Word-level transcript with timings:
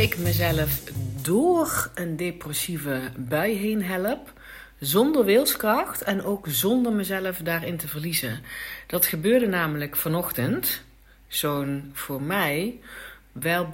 ik 0.00 0.18
mezelf 0.18 0.82
door 1.22 1.90
een 1.94 2.16
depressieve 2.16 3.00
bui 3.16 3.56
heen 3.56 3.82
help. 3.82 4.32
Zonder 4.78 5.24
wilskracht 5.24 6.02
en 6.02 6.22
ook 6.22 6.46
zonder 6.48 6.92
mezelf 6.92 7.36
daarin 7.36 7.76
te 7.76 7.88
verliezen. 7.88 8.40
Dat 8.86 9.06
gebeurde 9.06 9.46
namelijk 9.46 9.96
vanochtend. 9.96 10.82
Zo'n 11.28 11.90
voor 11.92 12.22
mij 12.22 12.80
wel 13.32 13.68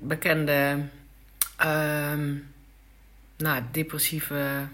bekende 0.00 0.82
ehm, 1.56 2.34
nou, 3.36 3.62
depressieve, 3.70 4.66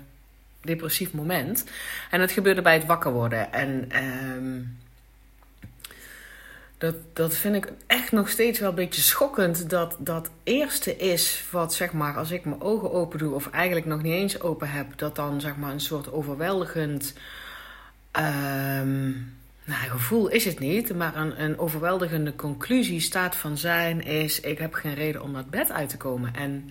depressief 0.61 1.13
moment. 1.13 1.65
En 2.11 2.19
dat 2.19 2.33
gebeurde 2.33 2.63
bij 2.63 2.75
het 2.75 2.87
wakker 2.87 3.13
worden. 3.13 3.53
En 3.53 3.85
ehm, 3.89 4.63
dat, 6.85 6.96
dat 7.12 7.35
vind 7.35 7.55
ik 7.55 7.72
echt 7.86 8.13
nog 8.13 8.29
steeds 8.29 8.59
wel 8.59 8.68
een 8.68 8.75
beetje 8.75 9.00
schokkend. 9.00 9.71
Dat 9.71 9.96
dat 9.99 10.31
eerste 10.43 10.96
is 10.96 11.45
wat, 11.50 11.75
zeg 11.75 11.93
maar, 11.93 12.17
als 12.17 12.31
ik 12.31 12.45
mijn 12.45 12.61
ogen 12.61 12.93
open 12.93 13.18
doe, 13.18 13.35
of 13.35 13.50
eigenlijk 13.50 13.86
nog 13.86 14.03
niet 14.03 14.13
eens 14.13 14.40
open 14.40 14.71
heb, 14.71 14.99
dat 14.99 15.17
dan, 15.17 15.40
zeg 15.40 15.57
maar, 15.57 15.73
een 15.73 15.81
soort 15.81 16.12
overweldigend. 16.12 17.12
Um, 18.12 19.35
nou, 19.64 19.89
gevoel 19.89 20.29
is 20.29 20.45
het 20.45 20.59
niet, 20.59 20.95
maar 20.95 21.17
een, 21.17 21.43
een 21.43 21.59
overweldigende 21.59 22.35
conclusie, 22.35 23.01
staat 23.01 23.37
van 23.37 23.59
zijn, 23.59 24.03
is: 24.03 24.40
ik 24.40 24.59
heb 24.59 24.75
geen 24.75 24.95
reden 24.95 25.23
om 25.23 25.32
dat 25.32 25.51
bed 25.51 25.73
uit 25.73 25.89
te 25.89 25.96
komen. 25.96 26.35
En. 26.35 26.71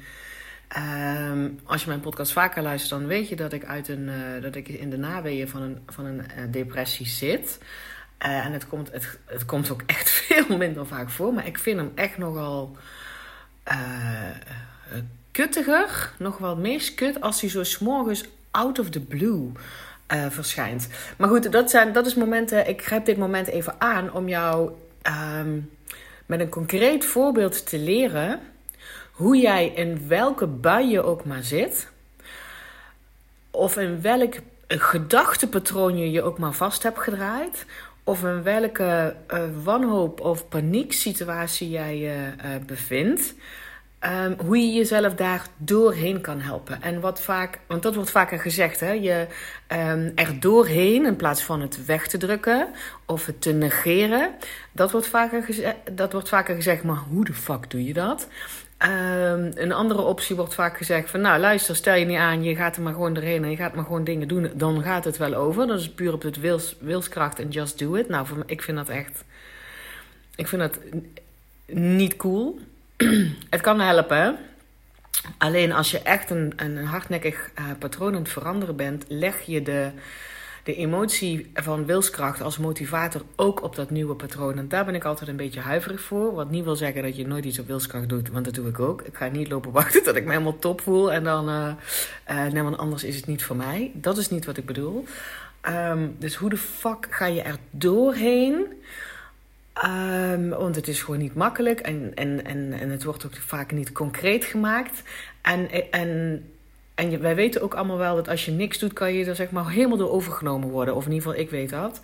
Um, 1.30 1.59
als 1.63 1.81
je 1.81 1.88
mijn 1.88 1.99
podcast 1.99 2.31
vaker 2.31 2.63
luistert, 2.63 2.99
dan 2.99 3.09
weet 3.09 3.30
je 3.30 3.35
dat 3.35 3.53
ik, 3.53 3.66
uit 3.66 3.88
een, 3.88 4.07
uh, 4.07 4.41
dat 4.41 4.55
ik 4.55 4.67
in 4.67 4.89
de 4.89 4.97
naweeën 4.97 5.49
van 5.49 5.61
een, 5.61 5.77
van 5.88 6.05
een 6.05 6.19
uh, 6.19 6.43
depressie 6.52 7.07
zit. 7.07 7.59
Uh, 8.25 8.45
en 8.45 8.53
het 8.53 8.67
komt, 8.67 8.91
het, 8.91 9.19
het 9.25 9.45
komt 9.45 9.71
ook 9.71 9.81
echt 9.85 10.09
veel 10.19 10.57
minder 10.57 10.87
vaak 10.87 11.09
voor. 11.09 11.33
Maar 11.33 11.47
ik 11.47 11.57
vind 11.57 11.79
hem 11.79 11.91
echt 11.95 12.17
nogal 12.17 12.77
uh, 13.71 13.75
kuttiger. 15.31 16.11
Nog 16.17 16.38
wel 16.38 16.55
meest 16.55 16.93
kut 16.93 17.21
als 17.21 17.41
hij 17.41 17.49
zo 17.49 17.63
s'morgens 17.63 18.23
out 18.52 18.80
of 18.80 18.89
the 18.89 18.99
blue 18.99 19.52
uh, 20.13 20.25
verschijnt. 20.30 20.88
Maar 21.17 21.30
goed, 21.30 21.52
dat, 21.52 21.69
zijn, 21.69 21.93
dat 21.93 22.05
is 22.05 22.15
momenten. 22.15 22.67
Ik 22.67 22.83
grijp 22.85 23.05
dit 23.05 23.17
moment 23.17 23.47
even 23.47 23.75
aan 23.77 24.13
om 24.13 24.27
jou 24.27 24.71
um, 25.37 25.71
met 26.25 26.39
een 26.39 26.49
concreet 26.49 27.05
voorbeeld 27.05 27.69
te 27.69 27.77
leren. 27.77 28.39
Hoe 29.11 29.37
jij 29.37 29.67
in 29.67 30.08
welke 30.08 30.47
bui 30.47 30.89
je 30.89 31.02
ook 31.02 31.25
maar 31.25 31.43
zit. 31.43 31.87
Of 33.52 33.77
in 33.77 34.02
welk 34.02 34.33
gedachtepatroon 34.67 35.97
je 35.97 36.11
je 36.11 36.21
ook 36.21 36.37
maar 36.37 36.53
vast 36.53 36.83
hebt 36.83 36.99
gedraaid 36.99 37.65
of 38.03 38.23
in 38.23 38.43
welke 38.43 39.15
uh, 39.33 39.43
wanhoop 39.63 40.21
of 40.21 40.47
panieksituatie 40.47 41.69
jij 41.69 41.97
je 41.97 42.33
uh, 42.37 42.65
bevindt. 42.65 43.33
Um, 44.25 44.35
hoe 44.45 44.57
je 44.57 44.73
jezelf 44.73 45.15
daar 45.15 45.47
doorheen 45.57 46.21
kan 46.21 46.39
helpen. 46.39 46.81
En 46.81 46.99
wat 46.99 47.21
vaak, 47.21 47.59
want 47.67 47.83
dat 47.83 47.95
wordt 47.95 48.11
vaker 48.11 48.39
gezegd, 48.39 48.79
hè, 48.79 48.91
je 48.91 49.27
um, 49.67 50.11
er 50.15 50.39
doorheen 50.39 51.05
in 51.05 51.15
plaats 51.15 51.43
van 51.43 51.61
het 51.61 51.85
weg 51.85 52.07
te 52.07 52.17
drukken 52.17 52.67
of 53.05 53.25
het 53.25 53.41
te 53.41 53.53
negeren. 53.53 54.29
Dat 54.71 54.91
wordt 54.91 55.07
vaker, 55.07 55.45
dat 55.91 56.11
wordt 56.11 56.29
vaker 56.29 56.55
gezegd, 56.55 56.83
maar 56.83 57.03
hoe 57.09 57.25
de 57.25 57.33
fuck 57.33 57.69
doe 57.69 57.83
je 57.83 57.93
dat? 57.93 58.27
Um, 58.86 59.52
een 59.56 59.72
andere 59.72 60.02
optie 60.02 60.36
wordt 60.36 60.53
vaak 60.53 60.78
gezegd 60.78 61.09
van... 61.09 61.22
nou, 61.22 61.39
luister, 61.39 61.76
stel 61.76 61.95
je 61.95 62.06
niet 62.06 62.17
aan, 62.17 62.44
je 62.44 62.56
gaat 62.56 62.76
er 62.76 62.81
maar 62.81 62.94
gewoon 62.94 63.14
doorheen... 63.14 63.44
en 63.44 63.50
je 63.50 63.56
gaat 63.56 63.76
maar 63.76 63.84
gewoon 63.84 64.03
dingen 64.03 64.28
doen, 64.28 64.52
dan 64.53 64.81
gaat 64.81 65.06
het 65.06 65.17
wel 65.17 65.34
over. 65.34 65.67
Dat 65.67 65.80
is 65.80 65.89
puur 65.89 66.14
op 66.14 66.22
het 66.22 66.39
wils, 66.39 66.76
wilskracht 66.80 67.39
en 67.39 67.50
just 67.50 67.80
do 67.80 67.95
it. 67.95 68.09
Nou, 68.09 68.28
voor 68.28 68.44
ik 68.45 68.61
vind 68.61 68.78
dat 68.78 68.89
echt... 68.89 69.23
Ik 70.36 70.48
vind 70.48 70.61
dat 70.61 70.80
niet 71.78 72.16
cool. 72.16 72.59
het 73.50 73.61
kan 73.61 73.80
helpen, 73.80 74.38
Alleen 75.38 75.72
als 75.72 75.92
je 75.92 76.00
echt 76.00 76.30
een, 76.30 76.54
een 76.56 76.78
hardnekkig 76.86 77.49
uh, 77.60 77.66
patroon 77.80 78.16
aan 78.16 78.22
het 78.22 78.32
veranderen 78.32 78.76
bent... 78.76 79.05
leg 79.08 79.42
je 79.42 79.61
de 79.61 79.92
de 80.63 80.75
emotie 80.75 81.51
van 81.53 81.85
wilskracht 81.85 82.41
als 82.41 82.57
motivator 82.57 83.21
ook 83.35 83.63
op 83.63 83.75
dat 83.75 83.89
nieuwe 83.89 84.15
patroon. 84.15 84.57
En 84.57 84.67
daar 84.67 84.85
ben 84.85 84.95
ik 84.95 85.03
altijd 85.03 85.29
een 85.29 85.35
beetje 85.35 85.59
huiverig 85.59 86.01
voor. 86.01 86.33
Wat 86.33 86.49
niet 86.49 86.63
wil 86.63 86.75
zeggen 86.75 87.03
dat 87.03 87.15
je 87.15 87.27
nooit 87.27 87.45
iets 87.45 87.59
op 87.59 87.67
wilskracht 87.67 88.09
doet, 88.09 88.29
want 88.29 88.45
dat 88.45 88.53
doe 88.53 88.67
ik 88.67 88.79
ook. 88.79 89.01
Ik 89.01 89.15
ga 89.15 89.27
niet 89.27 89.49
lopen 89.49 89.71
wachten 89.81 90.03
tot 90.03 90.15
ik 90.15 90.23
me 90.23 90.31
helemaal 90.31 90.59
top 90.59 90.81
voel 90.81 91.11
en 91.11 91.23
dan, 91.23 91.49
uh, 91.49 91.71
uh, 92.31 92.51
nee, 92.51 92.63
want 92.63 92.77
anders 92.77 93.03
is 93.03 93.15
het 93.15 93.27
niet 93.27 93.43
voor 93.43 93.55
mij. 93.55 93.91
Dat 93.93 94.17
is 94.17 94.29
niet 94.29 94.45
wat 94.45 94.57
ik 94.57 94.65
bedoel. 94.65 95.05
Um, 95.69 96.15
dus 96.19 96.35
hoe 96.35 96.49
de 96.49 96.57
fuck 96.57 97.07
ga 97.09 97.25
je 97.25 97.41
er 97.41 97.57
doorheen? 97.69 98.65
Um, 99.85 100.49
want 100.49 100.75
het 100.75 100.87
is 100.87 101.01
gewoon 101.01 101.19
niet 101.19 101.35
makkelijk 101.35 101.80
en, 101.80 102.11
en, 102.15 102.45
en, 102.45 102.73
en 102.73 102.89
het 102.89 103.03
wordt 103.03 103.25
ook 103.25 103.35
vaak 103.35 103.71
niet 103.71 103.91
concreet 103.91 104.45
gemaakt. 104.45 105.01
En, 105.41 105.91
en 105.91 106.43
en 106.95 107.21
wij 107.21 107.36
weten 107.36 107.61
ook 107.61 107.73
allemaal 107.73 107.98
wel 107.98 108.15
dat 108.15 108.27
als 108.27 108.45
je 108.45 108.52
niks 108.52 108.80
doet, 108.80 108.93
kan 108.93 109.14
je 109.14 109.26
er 109.26 109.36
zeg 109.36 109.52
maar 109.52 109.70
helemaal 109.70 109.98
door 109.98 110.11
overgenomen 110.11 110.70
worden. 110.70 110.95
Of 110.95 111.05
in 111.05 111.11
ieder 111.11 111.27
geval, 111.27 111.43
ik 111.43 111.49
weet 111.49 111.70
dat. 111.70 112.02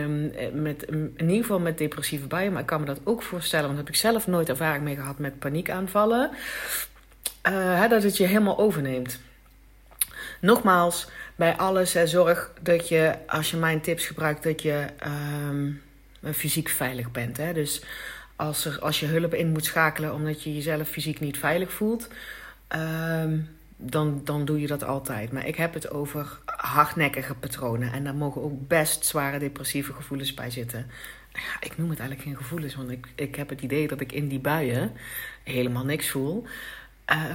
Um, 0.00 0.32
met, 0.62 0.82
in 0.82 1.14
ieder 1.16 1.36
geval 1.36 1.60
met 1.60 1.78
depressieve 1.78 2.26
buien. 2.26 2.52
Maar 2.52 2.60
ik 2.60 2.66
kan 2.66 2.80
me 2.80 2.86
dat 2.86 3.00
ook 3.04 3.22
voorstellen, 3.22 3.64
want 3.64 3.76
daar 3.76 3.86
heb 3.86 3.94
ik 3.94 4.00
zelf 4.00 4.26
nooit 4.26 4.48
ervaring 4.48 4.84
mee 4.84 4.94
gehad 4.94 5.18
met 5.18 5.38
paniekaanvallen. 5.38 6.30
Hè, 7.42 7.88
dat 7.88 8.02
het 8.02 8.16
je 8.16 8.26
helemaal 8.26 8.58
overneemt. 8.58 9.20
Nogmaals, 10.40 11.08
bij 11.36 11.56
alles, 11.56 11.92
zorg 12.04 12.52
dat 12.60 12.88
je, 12.88 13.14
als 13.26 13.50
je 13.50 13.56
mijn 13.56 13.80
tips 13.80 14.06
gebruikt, 14.06 14.42
dat 14.42 14.62
je 14.62 14.86
um, 15.48 15.82
fysiek 16.32 16.68
veilig 16.68 17.10
bent. 17.10 17.36
Hè? 17.36 17.52
Dus 17.52 17.84
als, 18.36 18.64
er, 18.64 18.78
als 18.80 19.00
je 19.00 19.06
hulp 19.06 19.34
in 19.34 19.48
moet 19.48 19.64
schakelen 19.64 20.14
omdat 20.14 20.42
je 20.42 20.54
jezelf 20.54 20.88
fysiek 20.88 21.20
niet 21.20 21.38
veilig 21.38 21.72
voelt. 21.72 22.08
Um, 22.68 23.48
dan, 23.82 24.20
dan 24.24 24.44
doe 24.44 24.60
je 24.60 24.66
dat 24.66 24.84
altijd. 24.84 25.32
Maar 25.32 25.46
ik 25.46 25.56
heb 25.56 25.74
het 25.74 25.90
over 25.90 26.38
hardnekkige 26.46 27.34
patronen. 27.34 27.92
En 27.92 28.04
daar 28.04 28.14
mogen 28.14 28.42
ook 28.42 28.68
best 28.68 29.04
zware 29.04 29.38
depressieve 29.38 29.92
gevoelens 29.92 30.34
bij 30.34 30.50
zitten. 30.50 30.86
Ja, 31.32 31.60
ik 31.60 31.78
noem 31.78 31.90
het 31.90 31.98
eigenlijk 31.98 32.28
geen 32.28 32.38
gevoelens, 32.38 32.74
want 32.74 32.90
ik, 32.90 33.06
ik 33.14 33.34
heb 33.34 33.48
het 33.48 33.60
idee 33.60 33.88
dat 33.88 34.00
ik 34.00 34.12
in 34.12 34.28
die 34.28 34.40
buien 34.40 34.92
helemaal 35.42 35.84
niks 35.84 36.10
voel. 36.10 36.44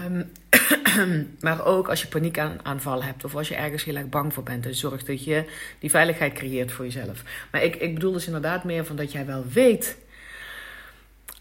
Um, 0.05 0.31
maar 1.39 1.65
ook 1.65 1.89
als 1.89 2.01
je 2.01 2.07
paniekaanval 2.07 3.03
hebt 3.03 3.25
of 3.25 3.35
als 3.35 3.47
je 3.47 3.55
ergens 3.55 3.83
heel 3.83 3.95
erg 3.95 4.09
bang 4.09 4.33
voor 4.33 4.43
bent, 4.43 4.63
dus 4.63 4.79
zorg 4.79 5.03
dat 5.03 5.23
je 5.23 5.45
die 5.79 5.89
veiligheid 5.89 6.33
creëert 6.33 6.71
voor 6.71 6.85
jezelf. 6.85 7.23
Maar 7.51 7.63
ik, 7.63 7.75
ik 7.75 7.93
bedoel 7.93 8.11
dus 8.11 8.25
inderdaad 8.25 8.63
meer 8.63 8.85
van 8.85 8.95
dat 8.95 9.11
jij 9.11 9.25
wel 9.25 9.45
weet 9.47 9.97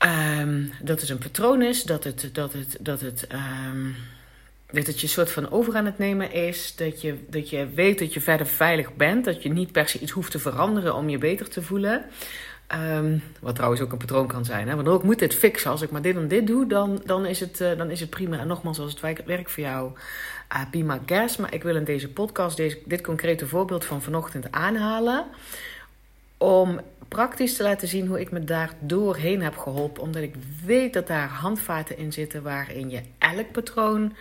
um, 0.05 0.73
dat 0.83 1.00
het 1.00 1.11
een 1.11 1.19
patroon 1.19 1.62
is, 1.62 1.83
dat 1.83 2.05
het, 2.05 2.31
dat 2.33 2.53
het, 2.53 2.77
dat 2.81 3.00
het 3.00 3.27
um, 3.33 3.97
dat 4.71 5.00
je 5.00 5.06
soort 5.06 5.31
van 5.31 5.50
over 5.50 5.77
aan 5.77 5.87
het 5.87 5.99
nemen 5.99 6.32
is. 6.32 6.77
Dat 6.77 7.00
je, 7.00 7.15
dat 7.28 7.50
je 7.50 7.69
weet 7.75 7.99
dat 7.99 8.15
je 8.15 8.21
verder 8.21 8.47
veilig 8.47 8.94
bent. 8.94 9.25
Dat 9.25 9.43
je 9.43 9.49
niet 9.49 9.72
per 9.72 9.88
se 9.88 9.99
iets 9.99 10.12
hoeft 10.12 10.31
te 10.31 10.38
veranderen 10.38 10.94
om 10.94 11.09
je 11.09 11.19
beter 11.19 11.49
te 11.49 11.62
voelen. 11.62 12.04
Um, 12.75 13.22
wat 13.41 13.55
trouwens 13.55 13.81
ook 13.81 13.93
een 13.93 13.99
patroon 13.99 14.26
kan 14.26 14.44
zijn. 14.44 14.69
Hè? 14.69 14.75
Want 14.75 14.88
ook 14.88 15.03
moet 15.03 15.19
dit 15.19 15.34
fixen. 15.34 15.71
Als 15.71 15.82
ik 15.82 15.91
maar 15.91 16.03
dit 16.03 16.16
en 16.16 16.28
dit 16.28 16.47
doe, 16.47 16.66
dan, 16.66 17.03
dan, 17.05 17.26
is, 17.26 17.41
het, 17.41 17.60
uh, 17.60 17.76
dan 17.76 17.91
is 17.91 18.00
het 18.00 18.10
prima. 18.10 18.38
En 18.38 18.47
nogmaals, 18.47 18.78
als 18.78 19.00
het 19.00 19.25
werkt 19.26 19.50
voor 19.50 19.62
jou, 19.62 19.93
uh, 20.53 20.60
be 20.71 20.82
my 20.82 21.00
guest. 21.06 21.38
Maar 21.38 21.55
ik 21.55 21.62
wil 21.62 21.76
in 21.76 21.84
deze 21.84 22.09
podcast 22.09 22.56
deze, 22.56 22.78
dit 22.84 23.00
concrete 23.00 23.47
voorbeeld 23.47 23.84
van 23.84 24.03
vanochtend 24.03 24.53
aanhalen. 24.53 25.25
Om 26.38 26.81
praktisch 27.09 27.56
te 27.56 27.62
laten 27.62 27.88
zien 27.88 28.06
hoe 28.06 28.21
ik 28.21 28.31
me 28.31 28.44
daar 28.44 28.72
doorheen 28.81 29.43
heb 29.43 29.56
geholpen. 29.56 30.03
Omdat 30.03 30.22
ik 30.22 30.34
weet 30.65 30.93
dat 30.93 31.06
daar 31.06 31.28
handvaten 31.28 31.99
in 31.99 32.12
zitten 32.12 32.43
waarin 32.43 32.91
je 32.91 33.00
elk 33.19 33.53
patroon 33.53 34.12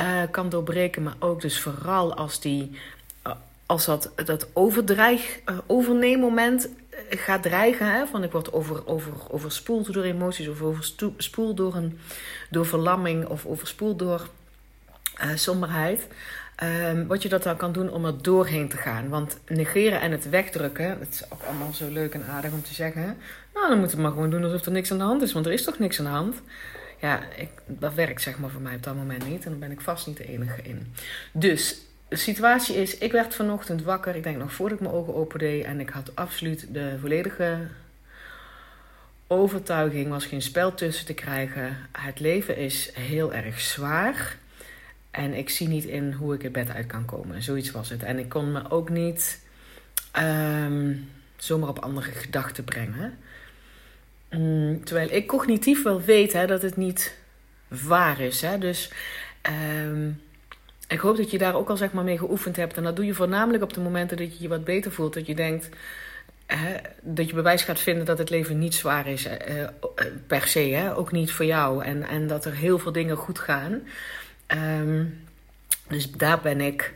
uh, 0.00 0.22
kan 0.30 0.48
doorbreken. 0.48 1.02
Maar 1.02 1.16
ook 1.18 1.40
dus 1.40 1.60
vooral 1.60 2.14
als, 2.14 2.40
die, 2.40 2.70
uh, 3.26 3.32
als 3.66 3.84
dat, 3.84 4.12
dat 4.24 4.46
overdreig, 4.52 5.40
uh, 5.68 6.60
gaat 7.10 7.42
dreigen. 7.42 7.92
Hè? 7.92 8.06
Van 8.06 8.22
ik 8.22 8.32
word 8.32 8.52
over, 8.52 8.86
over, 8.86 9.12
overspoeld 9.30 9.92
door 9.92 10.04
emoties 10.04 10.48
of 10.48 10.62
overspoeld 10.62 11.56
door, 11.56 11.74
een, 11.74 11.98
door 12.50 12.66
verlamming 12.66 13.26
of 13.26 13.46
overspoeld 13.46 13.98
door 13.98 14.28
somberheid. 15.34 16.06
Um, 16.90 17.06
wat 17.06 17.22
je 17.22 17.28
dat 17.28 17.42
dan 17.42 17.56
kan 17.56 17.72
doen 17.72 17.90
om 17.90 18.04
er 18.04 18.22
doorheen 18.22 18.68
te 18.68 18.76
gaan. 18.76 19.08
Want 19.08 19.38
negeren 19.46 20.00
en 20.00 20.10
het 20.10 20.28
wegdrukken, 20.28 20.98
dat 20.98 21.08
is 21.08 21.24
ook 21.32 21.42
allemaal 21.42 21.72
zo 21.72 21.88
leuk 21.90 22.14
en 22.14 22.24
aardig 22.30 22.52
om 22.52 22.62
te 22.62 22.74
zeggen. 22.74 23.16
Nou, 23.54 23.68
dan 23.68 23.78
moeten 23.78 23.96
we 23.96 24.02
maar 24.02 24.12
gewoon 24.12 24.30
doen 24.30 24.44
alsof 24.44 24.66
er 24.66 24.72
niks 24.72 24.90
aan 24.90 24.98
de 24.98 25.04
hand 25.04 25.22
is, 25.22 25.32
want 25.32 25.46
er 25.46 25.52
is 25.52 25.64
toch 25.64 25.78
niks 25.78 25.98
aan 25.98 26.04
de 26.04 26.10
hand 26.10 26.36
ja, 27.00 27.22
ik, 27.36 27.50
dat 27.66 27.94
werkt 27.94 28.22
zeg 28.22 28.38
maar 28.38 28.50
voor 28.50 28.60
mij 28.60 28.74
op 28.74 28.82
dat 28.82 28.94
moment 28.94 29.28
niet. 29.28 29.44
En 29.44 29.50
dan 29.50 29.60
ben 29.60 29.70
ik 29.70 29.80
vast 29.80 30.06
niet 30.06 30.16
de 30.16 30.28
enige 30.28 30.62
in. 30.62 30.94
Dus 31.32 31.80
de 32.08 32.16
situatie 32.16 32.76
is, 32.76 32.98
ik 32.98 33.12
werd 33.12 33.34
vanochtend 33.34 33.82
wakker. 33.82 34.16
Ik 34.16 34.22
denk 34.22 34.36
nog 34.36 34.52
voordat 34.52 34.78
ik 34.78 34.84
mijn 34.84 34.96
ogen 34.96 35.14
opende. 35.14 35.64
En 35.64 35.80
ik 35.80 35.90
had 35.90 36.16
absoluut 36.16 36.74
de 36.74 36.96
volledige 37.00 37.58
overtuiging. 39.26 40.08
was 40.08 40.26
geen 40.26 40.42
spel 40.42 40.74
tussen 40.74 41.06
te 41.06 41.14
krijgen. 41.14 41.76
Het 41.92 42.20
leven 42.20 42.56
is 42.56 42.90
heel 42.94 43.34
erg 43.34 43.60
zwaar. 43.60 44.36
En 45.10 45.34
ik 45.34 45.50
zie 45.50 45.68
niet 45.68 45.84
in 45.84 46.12
hoe 46.12 46.34
ik 46.34 46.42
het 46.42 46.52
bed 46.52 46.70
uit 46.70 46.86
kan 46.86 47.04
komen. 47.04 47.42
Zoiets 47.42 47.70
was 47.70 47.88
het. 47.88 48.02
En 48.02 48.18
ik 48.18 48.28
kon 48.28 48.52
me 48.52 48.70
ook 48.70 48.90
niet 48.90 49.40
um, 50.18 51.08
zomaar 51.36 51.68
op 51.68 51.78
andere 51.78 52.10
gedachten 52.10 52.64
brengen. 52.64 53.18
Mm, 54.38 54.84
terwijl 54.84 55.10
ik 55.10 55.26
cognitief 55.26 55.82
wel 55.82 56.00
weet 56.00 56.32
hè, 56.32 56.46
dat 56.46 56.62
het 56.62 56.76
niet 56.76 57.16
waar 57.68 58.20
is. 58.20 58.40
Hè? 58.40 58.58
Dus 58.58 58.90
ehm, 59.42 60.10
ik 60.88 60.98
hoop 60.98 61.16
dat 61.16 61.30
je 61.30 61.38
daar 61.38 61.54
ook 61.54 61.70
al 61.70 61.76
zeg 61.76 61.92
maar 61.92 62.04
mee 62.04 62.18
geoefend 62.18 62.56
hebt. 62.56 62.76
En 62.76 62.82
dat 62.82 62.96
doe 62.96 63.04
je 63.04 63.14
voornamelijk 63.14 63.62
op 63.62 63.72
de 63.72 63.80
momenten 63.80 64.16
dat 64.16 64.36
je 64.36 64.42
je 64.42 64.48
wat 64.48 64.64
beter 64.64 64.92
voelt. 64.92 65.14
Dat 65.14 65.26
je 65.26 65.34
denkt 65.34 65.68
hè, 66.46 66.76
dat 67.00 67.28
je 67.28 67.34
bewijs 67.34 67.62
gaat 67.62 67.80
vinden 67.80 68.04
dat 68.04 68.18
het 68.18 68.30
leven 68.30 68.58
niet 68.58 68.74
zwaar 68.74 69.06
is. 69.06 69.26
Uh, 69.26 69.32
per 70.26 70.48
se, 70.48 70.60
hè? 70.60 70.96
ook 70.96 71.12
niet 71.12 71.32
voor 71.32 71.44
jou. 71.44 71.84
En, 71.84 72.02
en 72.02 72.26
dat 72.26 72.44
er 72.44 72.54
heel 72.54 72.78
veel 72.78 72.92
dingen 72.92 73.16
goed 73.16 73.38
gaan. 73.38 73.82
Ehm, 74.46 75.04
dus 75.88 76.10
daar 76.10 76.40
ben 76.40 76.60
ik 76.60 76.94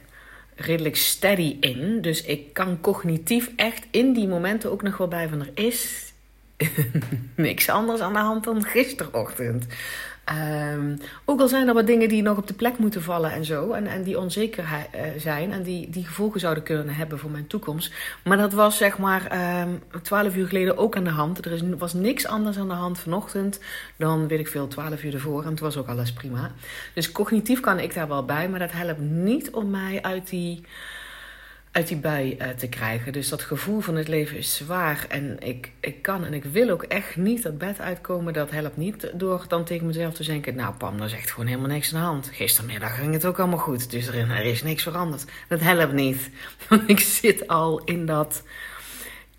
redelijk 0.54 0.96
steady 0.96 1.56
in. 1.60 2.00
Dus 2.00 2.22
ik 2.22 2.52
kan 2.52 2.80
cognitief 2.80 3.50
echt 3.56 3.86
in 3.90 4.12
die 4.12 4.28
momenten 4.28 4.70
ook 4.70 4.82
nog 4.82 4.96
wel 4.96 5.08
bij 5.08 5.28
van 5.28 5.40
er 5.40 5.50
is 5.54 6.09
niks 7.36 7.68
anders 7.68 8.00
aan 8.00 8.12
de 8.12 8.18
hand 8.18 8.44
dan 8.44 8.64
gisterochtend. 8.64 9.66
Um, 10.74 10.98
ook 11.24 11.40
al 11.40 11.48
zijn 11.48 11.68
er 11.68 11.74
wat 11.74 11.86
dingen 11.86 12.08
die 12.08 12.22
nog 12.22 12.36
op 12.36 12.46
de 12.46 12.54
plek 12.54 12.78
moeten 12.78 13.02
vallen 13.02 13.32
en 13.32 13.44
zo. 13.44 13.72
En, 13.72 13.86
en 13.86 14.02
die 14.02 14.18
onzeker 14.18 14.64
uh, 14.64 15.00
zijn. 15.16 15.52
En 15.52 15.62
die, 15.62 15.90
die 15.90 16.04
gevolgen 16.04 16.40
zouden 16.40 16.62
kunnen 16.62 16.94
hebben 16.94 17.18
voor 17.18 17.30
mijn 17.30 17.46
toekomst. 17.46 17.92
Maar 18.24 18.36
dat 18.36 18.52
was 18.52 18.76
zeg 18.76 18.98
maar 18.98 19.60
um, 19.62 19.82
twaalf 20.02 20.36
uur 20.36 20.46
geleden 20.46 20.76
ook 20.76 20.96
aan 20.96 21.04
de 21.04 21.10
hand. 21.10 21.44
Er 21.44 21.52
is, 21.52 21.60
was 21.78 21.92
niks 21.92 22.26
anders 22.26 22.58
aan 22.58 22.68
de 22.68 22.74
hand 22.74 22.98
vanochtend 22.98 23.60
dan, 23.96 24.28
weet 24.28 24.38
ik 24.38 24.48
veel, 24.48 24.68
twaalf 24.68 25.02
uur 25.02 25.14
ervoor. 25.14 25.42
En 25.42 25.50
het 25.50 25.60
was 25.60 25.76
ook 25.76 25.88
alles 25.88 26.12
prima. 26.12 26.50
Dus 26.94 27.12
cognitief 27.12 27.60
kan 27.60 27.78
ik 27.78 27.94
daar 27.94 28.08
wel 28.08 28.24
bij. 28.24 28.48
Maar 28.48 28.58
dat 28.58 28.72
helpt 28.72 29.00
niet 29.00 29.50
om 29.50 29.70
mij 29.70 30.02
uit 30.02 30.28
die 30.28 30.64
uit 31.72 31.88
die 31.88 31.96
bui 31.96 32.36
uh, 32.38 32.48
te 32.48 32.68
krijgen. 32.68 33.12
Dus 33.12 33.28
dat 33.28 33.42
gevoel 33.42 33.80
van 33.80 33.96
het 33.96 34.08
leven 34.08 34.36
is 34.36 34.56
zwaar 34.56 35.06
en 35.08 35.36
ik, 35.40 35.70
ik 35.80 36.02
kan 36.02 36.24
en 36.24 36.34
ik 36.34 36.44
wil 36.44 36.68
ook 36.68 36.82
echt 36.82 37.16
niet 37.16 37.42
dat 37.42 37.58
bed 37.58 37.80
uitkomen. 37.80 38.32
Dat 38.32 38.50
helpt 38.50 38.76
niet 38.76 39.10
door 39.14 39.44
dan 39.48 39.64
tegen 39.64 39.86
mezelf 39.86 40.14
te 40.14 40.24
denken: 40.24 40.54
Nou, 40.54 40.74
Pam, 40.74 40.98
dat 40.98 41.06
is 41.06 41.12
echt 41.12 41.30
gewoon 41.30 41.46
helemaal 41.46 41.68
niks 41.68 41.94
aan 41.94 42.00
de 42.00 42.06
hand. 42.06 42.30
Gistermiddag 42.32 42.96
ging 42.96 43.12
het 43.12 43.26
ook 43.26 43.38
allemaal 43.38 43.58
goed, 43.58 43.90
dus 43.90 44.06
er, 44.06 44.30
er 44.30 44.44
is 44.44 44.62
niks 44.62 44.82
veranderd. 44.82 45.24
Dat 45.48 45.60
helpt 45.60 45.92
niet, 45.92 46.30
want 46.68 46.88
ik 46.88 47.00
zit 47.00 47.48
al 47.48 47.84
in 47.84 48.06
dat 48.06 48.42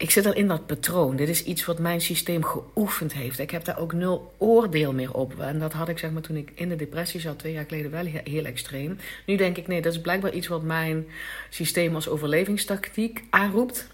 ik 0.01 0.11
zit 0.11 0.25
al 0.25 0.33
in 0.33 0.47
dat 0.47 0.65
patroon. 0.65 1.15
Dit 1.15 1.29
is 1.29 1.43
iets 1.43 1.65
wat 1.65 1.79
mijn 1.79 2.01
systeem 2.01 2.43
geoefend 2.43 3.13
heeft. 3.13 3.39
Ik 3.39 3.51
heb 3.51 3.65
daar 3.65 3.79
ook 3.79 3.93
nul 3.93 4.33
oordeel 4.37 4.93
meer 4.93 5.13
op. 5.13 5.39
En 5.39 5.59
dat 5.59 5.73
had 5.73 5.89
ik 5.89 5.97
zeg 5.97 6.11
maar 6.11 6.21
toen 6.21 6.35
ik 6.35 6.51
in 6.55 6.69
de 6.69 6.75
depressie 6.75 7.19
zat, 7.19 7.39
twee 7.39 7.53
jaar 7.53 7.65
geleden, 7.67 7.91
wel 7.91 8.05
heel 8.23 8.45
extreem. 8.45 8.97
Nu 9.25 9.35
denk 9.35 9.57
ik, 9.57 9.67
nee, 9.67 9.81
dat 9.81 9.93
is 9.93 10.01
blijkbaar 10.01 10.33
iets 10.33 10.47
wat 10.47 10.63
mijn 10.63 11.07
systeem 11.49 11.95
als 11.95 12.07
overlevingstactiek 12.07 13.23
aanroept. 13.29 13.87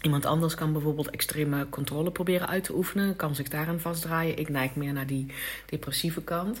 Iemand 0.00 0.26
anders 0.26 0.54
kan 0.54 0.72
bijvoorbeeld 0.72 1.10
extreme 1.10 1.68
controle 1.68 2.10
proberen 2.10 2.48
uit 2.48 2.64
te 2.64 2.74
oefenen. 2.74 3.16
Kan 3.16 3.34
zich 3.34 3.48
daaraan 3.48 3.80
vastdraaien. 3.80 4.38
Ik 4.38 4.48
neig 4.48 4.74
meer 4.74 4.92
naar 4.92 5.06
die 5.06 5.26
depressieve 5.66 6.22
kant. 6.22 6.60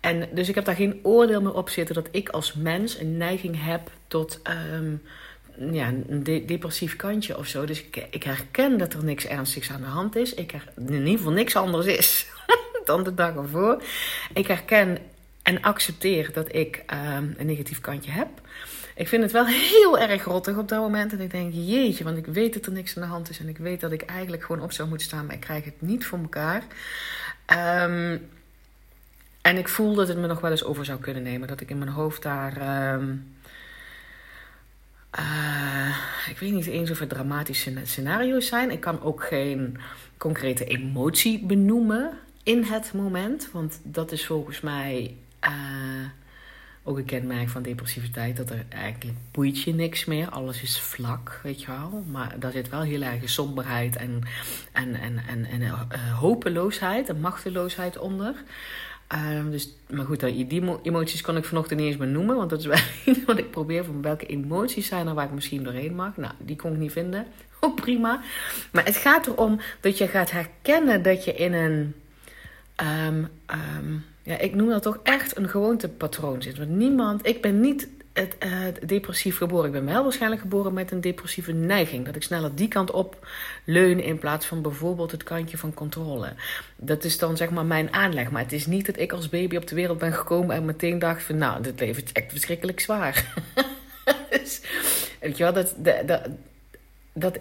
En 0.00 0.28
dus 0.32 0.48
ik 0.48 0.54
heb 0.54 0.64
daar 0.64 0.74
geen 0.74 1.00
oordeel 1.02 1.42
meer 1.42 1.54
op 1.54 1.68
zitten 1.68 1.94
dat 1.94 2.08
ik 2.10 2.28
als 2.28 2.54
mens 2.54 2.98
een 2.98 3.16
neiging 3.16 3.64
heb 3.64 3.90
tot. 4.08 4.40
Um, 4.72 5.02
ja, 5.58 5.88
een 6.08 6.22
depressief 6.46 6.96
kantje 6.96 7.38
of 7.38 7.46
zo. 7.46 7.64
Dus 7.64 7.82
ik, 7.82 8.06
ik, 8.10 8.22
herken 8.22 8.78
dat 8.78 8.92
er 8.92 9.04
niks 9.04 9.26
ernstigs 9.26 9.70
aan 9.70 9.80
de 9.80 9.86
hand 9.86 10.16
is. 10.16 10.34
Ik 10.34 10.50
her, 10.50 10.72
in 10.76 10.92
ieder 10.92 11.16
geval 11.16 11.32
niks 11.32 11.56
anders 11.56 11.86
is 11.86 12.26
dan 12.84 13.04
de 13.04 13.14
dag 13.14 13.34
ervoor. 13.34 13.82
Ik 14.34 14.46
herken 14.46 14.98
en 15.42 15.62
accepteer 15.62 16.32
dat 16.32 16.54
ik 16.54 16.84
um, 17.16 17.34
een 17.38 17.46
negatief 17.46 17.80
kantje 17.80 18.10
heb. 18.10 18.28
Ik 18.94 19.08
vind 19.08 19.22
het 19.22 19.32
wel 19.32 19.46
heel 19.46 19.98
erg 19.98 20.24
rottig 20.24 20.56
op 20.56 20.68
dat 20.68 20.80
moment. 20.80 21.12
En 21.12 21.20
ik 21.20 21.30
denk, 21.30 21.52
jeetje, 21.54 22.04
want 22.04 22.16
ik 22.16 22.26
weet 22.26 22.54
dat 22.54 22.66
er 22.66 22.72
niks 22.72 22.96
aan 22.96 23.02
de 23.02 23.08
hand 23.08 23.30
is. 23.30 23.38
En 23.38 23.48
ik 23.48 23.58
weet 23.58 23.80
dat 23.80 23.92
ik 23.92 24.02
eigenlijk 24.02 24.44
gewoon 24.44 24.62
op 24.62 24.72
zou 24.72 24.88
moeten 24.88 25.06
staan. 25.06 25.26
Maar 25.26 25.34
ik 25.34 25.40
krijg 25.40 25.64
het 25.64 25.80
niet 25.80 26.06
voor 26.06 26.18
elkaar. 26.18 26.62
Um, 27.84 28.28
en 29.42 29.56
ik 29.56 29.68
voel 29.68 29.94
dat 29.94 30.08
het 30.08 30.16
me 30.16 30.26
nog 30.26 30.40
wel 30.40 30.50
eens 30.50 30.64
over 30.64 30.84
zou 30.84 31.00
kunnen 31.00 31.22
nemen. 31.22 31.48
Dat 31.48 31.60
ik 31.60 31.70
in 31.70 31.78
mijn 31.78 31.90
hoofd 31.90 32.22
daar... 32.22 32.92
Um, 32.94 33.35
uh, 35.18 35.96
ik 36.28 36.38
weet 36.38 36.52
niet 36.52 36.66
eens 36.66 36.90
of 36.90 36.98
het 36.98 37.08
dramatische 37.08 37.72
scenario's 37.82 38.46
zijn. 38.46 38.70
Ik 38.70 38.80
kan 38.80 39.02
ook 39.02 39.24
geen 39.24 39.78
concrete 40.16 40.64
emotie 40.64 41.44
benoemen 41.44 42.18
in 42.42 42.62
het 42.62 42.92
moment. 42.94 43.48
Want 43.52 43.80
dat 43.82 44.12
is 44.12 44.26
volgens 44.26 44.60
mij 44.60 45.16
uh, 45.44 45.50
ook 46.82 46.96
een 46.96 47.04
kenmerk 47.04 47.48
van 47.48 47.62
depressiviteit. 47.62 48.36
Dat 48.36 48.50
er 48.50 48.64
eigenlijk 48.68 49.16
boeit 49.30 49.62
je 49.62 49.74
niks 49.74 50.04
meer. 50.04 50.28
Alles 50.28 50.62
is 50.62 50.80
vlak, 50.80 51.40
weet 51.42 51.60
je 51.60 51.66
wel. 51.66 52.04
Maar 52.10 52.38
daar 52.38 52.52
zit 52.52 52.68
wel 52.68 52.82
heel 52.82 53.02
erg 53.02 53.30
somberheid 53.30 53.96
en, 53.96 54.22
en, 54.72 54.94
en, 54.94 55.22
en, 55.28 55.44
en 55.44 55.60
uh, 55.60 55.80
hopeloosheid 56.18 57.08
en 57.08 57.20
machteloosheid 57.20 57.98
onder. 57.98 58.34
Um, 59.14 59.50
dus, 59.50 59.76
maar 59.90 60.04
goed, 60.04 60.20
die 60.20 60.78
emoties 60.82 61.20
kon 61.20 61.36
ik 61.36 61.44
vanochtend 61.44 61.80
niet 61.80 61.88
eens 61.88 61.96
benoemen. 61.96 62.36
Want 62.36 62.50
dat 62.50 62.58
is 62.58 62.66
wel 62.66 62.78
wat 63.26 63.38
ik 63.38 63.50
probeer. 63.50 63.84
Van 63.84 64.02
welke 64.02 64.26
emoties 64.26 64.86
zijn 64.86 65.06
er 65.06 65.14
waar 65.14 65.24
ik 65.24 65.32
misschien 65.32 65.62
doorheen 65.62 65.94
mag. 65.94 66.16
Nou, 66.16 66.32
die 66.38 66.56
kon 66.56 66.72
ik 66.72 66.78
niet 66.78 66.92
vinden. 66.92 67.26
Ook 67.60 67.80
prima. 67.80 68.20
Maar 68.72 68.84
het 68.84 68.96
gaat 68.96 69.26
erom 69.26 69.60
dat 69.80 69.98
je 69.98 70.06
gaat 70.06 70.30
herkennen 70.30 71.02
dat 71.02 71.24
je 71.24 71.34
in 71.34 71.52
een... 71.52 71.94
Um, 73.06 73.28
um, 73.78 74.04
ja, 74.22 74.38
ik 74.38 74.54
noem 74.54 74.68
dat 74.68 74.82
toch 74.82 75.00
echt 75.02 75.36
een 75.36 75.48
gewoontepatroon 75.48 76.42
zit. 76.42 76.58
Want 76.58 76.70
niemand... 76.70 77.26
Ik 77.26 77.42
ben 77.42 77.60
niet 77.60 77.88
het, 78.16 78.88
depressief 78.88 79.36
geboren. 79.36 79.66
Ik 79.66 79.72
ben 79.72 79.84
wel 79.84 80.02
waarschijnlijk 80.02 80.40
geboren 80.40 80.72
met 80.72 80.90
een 80.90 81.00
depressieve 81.00 81.52
neiging. 81.52 82.04
Dat 82.06 82.16
ik 82.16 82.22
sneller 82.22 82.54
die 82.54 82.68
kant 82.68 82.90
op 82.90 83.26
leun 83.64 84.00
in 84.00 84.18
plaats 84.18 84.46
van 84.46 84.62
bijvoorbeeld 84.62 85.10
het 85.10 85.22
kantje 85.22 85.58
van 85.58 85.74
controle. 85.74 86.32
Dat 86.76 87.04
is 87.04 87.18
dan 87.18 87.36
zeg 87.36 87.50
maar 87.50 87.66
mijn 87.66 87.92
aanleg. 87.92 88.30
Maar 88.30 88.42
het 88.42 88.52
is 88.52 88.66
niet 88.66 88.86
dat 88.86 88.98
ik 88.98 89.12
als 89.12 89.28
baby 89.28 89.56
op 89.56 89.66
de 89.66 89.74
wereld 89.74 89.98
ben 89.98 90.12
gekomen 90.12 90.56
en 90.56 90.64
meteen 90.64 90.98
dacht 90.98 91.22
van 91.22 91.38
nou, 91.38 91.62
dit 91.62 91.80
leven 91.80 92.04
is 92.04 92.12
echt 92.12 92.30
verschrikkelijk 92.30 92.80
zwaar. 92.80 93.34
dus, 94.30 94.60
weet 95.20 95.36
je 95.36 95.42
wel, 95.42 95.52
dat, 95.52 95.74
dat, 96.06 96.28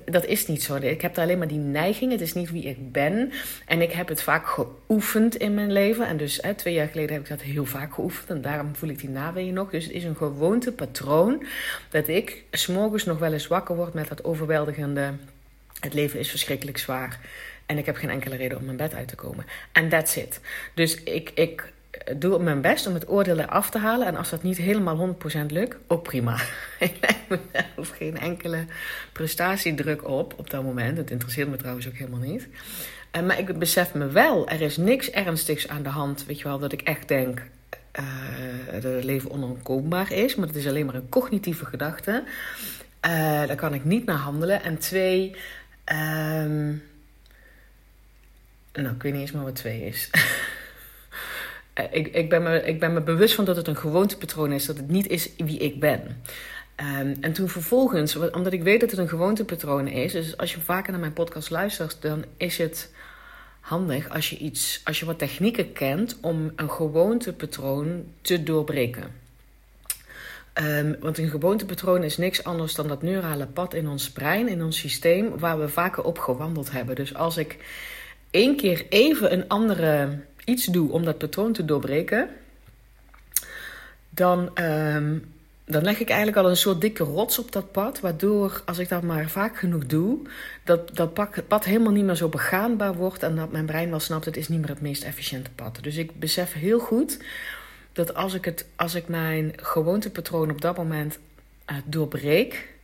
dat 0.05 0.25
is 0.25 0.47
niet 0.47 0.63
zo. 0.63 0.75
Ik 0.75 1.01
heb 1.01 1.17
alleen 1.17 1.37
maar 1.37 1.47
die 1.47 1.57
neiging. 1.57 2.11
Het 2.11 2.21
is 2.21 2.33
niet 2.33 2.51
wie 2.51 2.63
ik 2.63 2.91
ben. 2.91 3.31
En 3.65 3.81
ik 3.81 3.91
heb 3.91 4.07
het 4.07 4.21
vaak 4.21 4.47
geoefend 4.47 5.35
in 5.35 5.53
mijn 5.53 5.71
leven. 5.71 6.07
En 6.07 6.17
dus 6.17 6.39
hè, 6.41 6.53
twee 6.53 6.73
jaar 6.73 6.87
geleden 6.87 7.13
heb 7.13 7.23
ik 7.23 7.29
dat 7.29 7.41
heel 7.41 7.65
vaak 7.65 7.93
geoefend. 7.93 8.29
En 8.29 8.41
daarom 8.41 8.75
voel 8.75 8.89
ik 8.89 8.99
die 8.99 9.09
naweeën 9.09 9.53
nog. 9.53 9.69
Dus 9.69 9.83
het 9.83 9.93
is 9.93 10.03
een 10.03 10.15
gewoonte 10.15 10.71
patroon 10.71 11.45
dat 11.89 12.07
ik 12.07 12.43
s'morgens 12.51 13.05
nog 13.05 13.19
wel 13.19 13.33
eens 13.33 13.47
wakker 13.47 13.75
word 13.75 13.93
met 13.93 14.07
dat 14.07 14.23
overweldigende... 14.23 15.13
Het 15.79 15.93
leven 15.93 16.19
is 16.19 16.29
verschrikkelijk 16.29 16.77
zwaar. 16.77 17.19
En 17.65 17.77
ik 17.77 17.85
heb 17.85 17.95
geen 17.95 18.09
enkele 18.09 18.35
reden 18.35 18.57
om 18.57 18.65
mijn 18.65 18.77
bed 18.77 18.93
uit 18.93 19.07
te 19.07 19.15
komen. 19.15 19.45
En 19.71 19.89
that's 19.89 20.15
it. 20.15 20.39
Dus 20.73 21.03
ik, 21.03 21.31
ik 21.33 21.73
doe 22.17 22.39
mijn 22.39 22.61
best 22.61 22.87
om 22.87 22.93
het 22.93 23.09
oordeel 23.09 23.39
eraf 23.39 23.69
te 23.69 23.77
halen. 23.77 24.07
En 24.07 24.15
als 24.15 24.29
dat 24.29 24.43
niet 24.43 24.57
helemaal 24.57 25.15
100% 25.43 25.45
lukt, 25.47 25.75
ook 25.87 26.03
prima. 26.03 26.39
ik 26.79 26.97
leg 27.01 27.15
geen 27.97 28.17
enkele 28.17 28.65
prestatiedruk 29.11 30.07
op 30.07 30.33
op 30.37 30.49
dat 30.49 30.63
moment. 30.63 30.97
Het 30.97 31.11
interesseert 31.11 31.49
me 31.49 31.55
trouwens 31.55 31.87
ook 31.87 31.95
helemaal 31.95 32.19
niet. 32.19 32.47
Uh, 33.15 33.21
maar 33.21 33.39
ik 33.39 33.59
besef 33.59 33.93
me 33.93 34.07
wel, 34.07 34.47
er 34.47 34.61
is 34.61 34.77
niks 34.77 35.09
ernstigs 35.11 35.67
aan 35.67 35.83
de 35.83 35.89
hand. 35.89 36.25
Weet 36.25 36.37
je 36.37 36.43
wel, 36.43 36.59
dat 36.59 36.71
ik 36.71 36.81
echt 36.81 37.07
denk 37.07 37.41
uh, 37.99 38.81
dat 38.81 38.83
het 38.83 39.03
leven 39.03 39.31
onontkoombaar 39.31 40.11
is. 40.11 40.35
Maar 40.35 40.47
het 40.47 40.55
is 40.55 40.67
alleen 40.67 40.85
maar 40.85 40.95
een 40.95 41.09
cognitieve 41.09 41.65
gedachte. 41.65 42.23
Uh, 43.05 43.11
daar 43.47 43.55
kan 43.55 43.73
ik 43.73 43.83
niet 43.83 44.05
naar 44.05 44.17
handelen. 44.17 44.63
En 44.63 44.77
twee... 44.77 45.35
Um, 45.91 46.83
nou, 48.73 48.95
ik 48.95 49.01
weet 49.01 49.11
niet 49.11 49.21
eens 49.21 49.31
meer 49.31 49.43
wat 49.43 49.55
twee 49.55 49.85
is. 49.85 50.09
Eh, 51.75 51.85
ik, 51.91 52.07
ik, 52.07 52.29
ben 52.29 52.43
me, 52.43 52.61
ik 52.61 52.79
ben 52.79 52.93
me 52.93 53.01
bewust 53.01 53.35
van 53.35 53.45
dat 53.45 53.55
het 53.55 53.67
een 53.67 53.77
gewoontepatroon 53.77 54.51
is, 54.51 54.65
dat 54.65 54.77
het 54.77 54.87
niet 54.87 55.07
is 55.07 55.29
wie 55.37 55.57
ik 55.59 55.79
ben. 55.79 56.21
Um, 56.99 57.17
en 57.21 57.33
toen 57.33 57.49
vervolgens, 57.49 58.15
omdat 58.15 58.53
ik 58.53 58.63
weet 58.63 58.79
dat 58.79 58.91
het 58.91 58.99
een 58.99 59.09
gewoontepatroon 59.09 59.87
is, 59.87 60.11
dus 60.11 60.37
als 60.37 60.53
je 60.53 60.59
vaker 60.59 60.91
naar 60.91 61.01
mijn 61.01 61.13
podcast 61.13 61.49
luistert, 61.49 61.97
dan 62.01 62.25
is 62.37 62.57
het 62.57 62.93
handig 63.59 64.09
als 64.09 64.29
je, 64.29 64.37
iets, 64.37 64.81
als 64.83 64.99
je 64.99 65.05
wat 65.05 65.19
technieken 65.19 65.73
kent 65.73 66.17
om 66.21 66.51
een 66.55 66.71
gewoontepatroon 66.71 68.05
te 68.21 68.43
doorbreken. 68.43 69.23
Um, 70.61 70.95
want 70.99 71.17
een 71.17 71.29
gewoontepatroon 71.29 72.03
is 72.03 72.17
niks 72.17 72.43
anders 72.43 72.73
dan 72.73 72.87
dat 72.87 73.01
neurale 73.01 73.45
pad 73.45 73.73
in 73.73 73.87
ons 73.87 74.11
brein, 74.11 74.47
in 74.47 74.63
ons 74.63 74.79
systeem, 74.79 75.37
waar 75.37 75.59
we 75.59 75.69
vaker 75.69 76.03
op 76.03 76.19
gewandeld 76.19 76.71
hebben. 76.71 76.95
Dus 76.95 77.15
als 77.15 77.37
ik 77.37 77.57
één 78.31 78.55
keer 78.55 78.85
even 78.89 79.33
een 79.33 79.47
andere 79.47 80.19
iets 80.45 80.65
doe 80.65 80.91
om 80.91 81.05
dat 81.05 81.17
patroon 81.17 81.53
te 81.53 81.65
doorbreken, 81.65 82.29
dan, 84.09 84.39
um, 84.59 85.33
dan 85.65 85.83
leg 85.83 85.99
ik 85.99 86.09
eigenlijk 86.09 86.37
al 86.37 86.49
een 86.49 86.57
soort 86.57 86.81
dikke 86.81 87.03
rots 87.03 87.39
op 87.39 87.51
dat 87.51 87.71
pad. 87.71 87.99
Waardoor, 87.99 88.61
als 88.65 88.77
ik 88.77 88.89
dat 88.89 89.03
maar 89.03 89.29
vaak 89.29 89.57
genoeg 89.57 89.85
doe, 89.85 90.19
dat 90.63 90.95
dat 90.95 91.13
pad 91.47 91.65
helemaal 91.65 91.91
niet 91.91 92.05
meer 92.05 92.15
zo 92.15 92.29
begaanbaar 92.29 92.95
wordt. 92.95 93.23
En 93.23 93.35
dat 93.35 93.51
mijn 93.51 93.65
brein 93.65 93.89
wel 93.89 93.99
snapt, 93.99 94.25
het 94.25 94.37
is 94.37 94.47
niet 94.47 94.59
meer 94.59 94.69
het 94.69 94.81
meest 94.81 95.03
efficiënte 95.03 95.51
pad. 95.55 95.77
Dus 95.81 95.95
ik 95.95 96.19
besef 96.19 96.53
heel 96.53 96.79
goed 96.79 97.19
dat 97.93 98.13
als 98.13 98.33
ik, 98.33 98.45
het, 98.45 98.65
als 98.75 98.95
ik 98.95 99.07
mijn 99.07 99.53
gewoontepatroon 99.55 100.51
op 100.51 100.61
dat 100.61 100.77
moment 100.77 101.19
uh, 101.71 101.77
doorbreek 101.85 102.74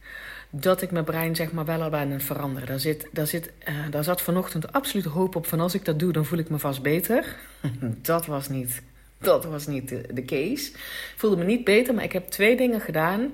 dat 0.51 0.81
ik 0.81 0.91
mijn 0.91 1.05
brein 1.05 1.36
zeg 1.36 1.51
maar 1.51 1.65
wel 1.65 1.81
al 1.81 1.93
aan 1.93 2.10
het 2.12 2.24
veranderen. 2.24 2.67
Daar, 2.67 2.79
zit, 2.79 3.08
daar, 3.12 3.27
zit, 3.27 3.51
uh, 3.70 3.75
daar 3.89 4.03
zat 4.03 4.22
vanochtend 4.22 4.74
absoluut 4.74 5.05
hoop 5.05 5.36
op 5.36 5.46
van 5.46 5.60
als 5.60 5.74
ik 5.74 5.86
dat 5.86 6.00
doe, 6.00 6.12
dan 6.12 6.25
voel 6.25 6.39
ik 6.39 6.50
me 6.50 6.60
vast 6.60 6.81
beter. 6.81 7.36
dat 8.01 8.25
was 8.25 8.50
niet, 8.50 8.81
dat 9.17 9.46
was 9.46 9.67
niet 9.67 9.89
de, 9.89 10.25
case. 10.25 10.72
Ik 10.72 11.13
voelde 11.15 11.38
me 11.38 11.43
niet 11.43 11.63
beter, 11.63 11.93
maar 11.93 12.03
ik 12.03 12.12
heb 12.12 12.27
twee 12.27 12.58
dingen 12.58 12.81
gedaan 12.81 13.31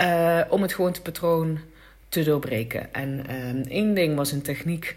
uh, 0.00 0.40
om 0.48 0.62
het 0.62 0.74
gewoontepatroon 0.74 1.58
te 2.08 2.22
doorbreken. 2.22 2.94
En 2.94 3.22
uh, 3.30 3.70
één 3.70 3.94
ding 3.94 4.16
was 4.16 4.32
een 4.32 4.42
techniek 4.42 4.96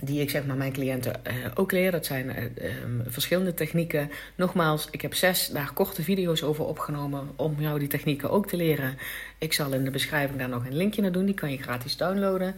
die 0.00 0.20
ik 0.20 0.30
zeg 0.30 0.44
maar 0.44 0.56
mijn 0.56 0.72
cliënten 0.72 1.20
uh, 1.26 1.32
ook 1.54 1.72
leer. 1.72 1.90
Dat 1.90 2.06
zijn 2.06 2.26
uh, 2.26 2.82
um, 2.82 3.02
verschillende 3.06 3.54
technieken. 3.54 4.10
Nogmaals, 4.34 4.88
ik 4.90 5.00
heb 5.00 5.14
zes 5.14 5.48
daar 5.48 5.72
korte 5.74 6.02
video's 6.02 6.42
over 6.42 6.64
opgenomen 6.64 7.28
om 7.36 7.54
jou 7.58 7.78
die 7.78 7.88
technieken 7.88 8.30
ook 8.30 8.46
te 8.46 8.56
leren. 8.56 8.98
Ik 9.38 9.52
zal 9.52 9.72
in 9.72 9.84
de 9.84 9.90
beschrijving 9.90 10.38
daar 10.38 10.48
nog 10.48 10.66
een 10.66 10.76
linkje 10.76 11.02
naar 11.02 11.12
doen. 11.12 11.24
Die 11.24 11.34
kan 11.34 11.50
je 11.50 11.62
gratis 11.62 11.96
downloaden 11.96 12.54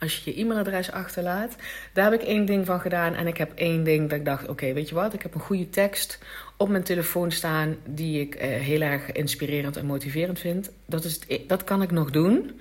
als 0.00 0.24
je 0.24 0.30
je 0.30 0.40
e-mailadres 0.40 0.90
achterlaat. 0.90 1.56
Daar 1.92 2.10
heb 2.10 2.20
ik 2.20 2.26
één 2.26 2.44
ding 2.44 2.66
van 2.66 2.80
gedaan. 2.80 3.14
En 3.14 3.26
ik 3.26 3.36
heb 3.36 3.52
één 3.54 3.84
ding 3.84 4.08
dat 4.08 4.18
ik 4.18 4.24
dacht, 4.24 4.48
oké, 4.48 4.72
weet 4.72 4.88
je 4.88 4.94
wat? 4.94 5.14
Ik 5.14 5.22
heb 5.22 5.34
een 5.34 5.40
goede 5.40 5.70
tekst 5.70 6.18
op 6.56 6.68
mijn 6.68 6.82
telefoon 6.82 7.32
staan 7.32 7.76
die 7.84 8.20
ik 8.20 8.34
uh, 8.34 8.40
heel 8.42 8.80
erg 8.80 9.12
inspirerend 9.12 9.76
en 9.76 9.86
motiverend 9.86 10.38
vind. 10.38 10.70
Dat, 10.86 11.04
is 11.04 11.14
het, 11.14 11.24
e-, 11.28 11.46
dat 11.46 11.64
kan 11.64 11.82
ik 11.82 11.90
nog 11.90 12.10
doen. 12.10 12.60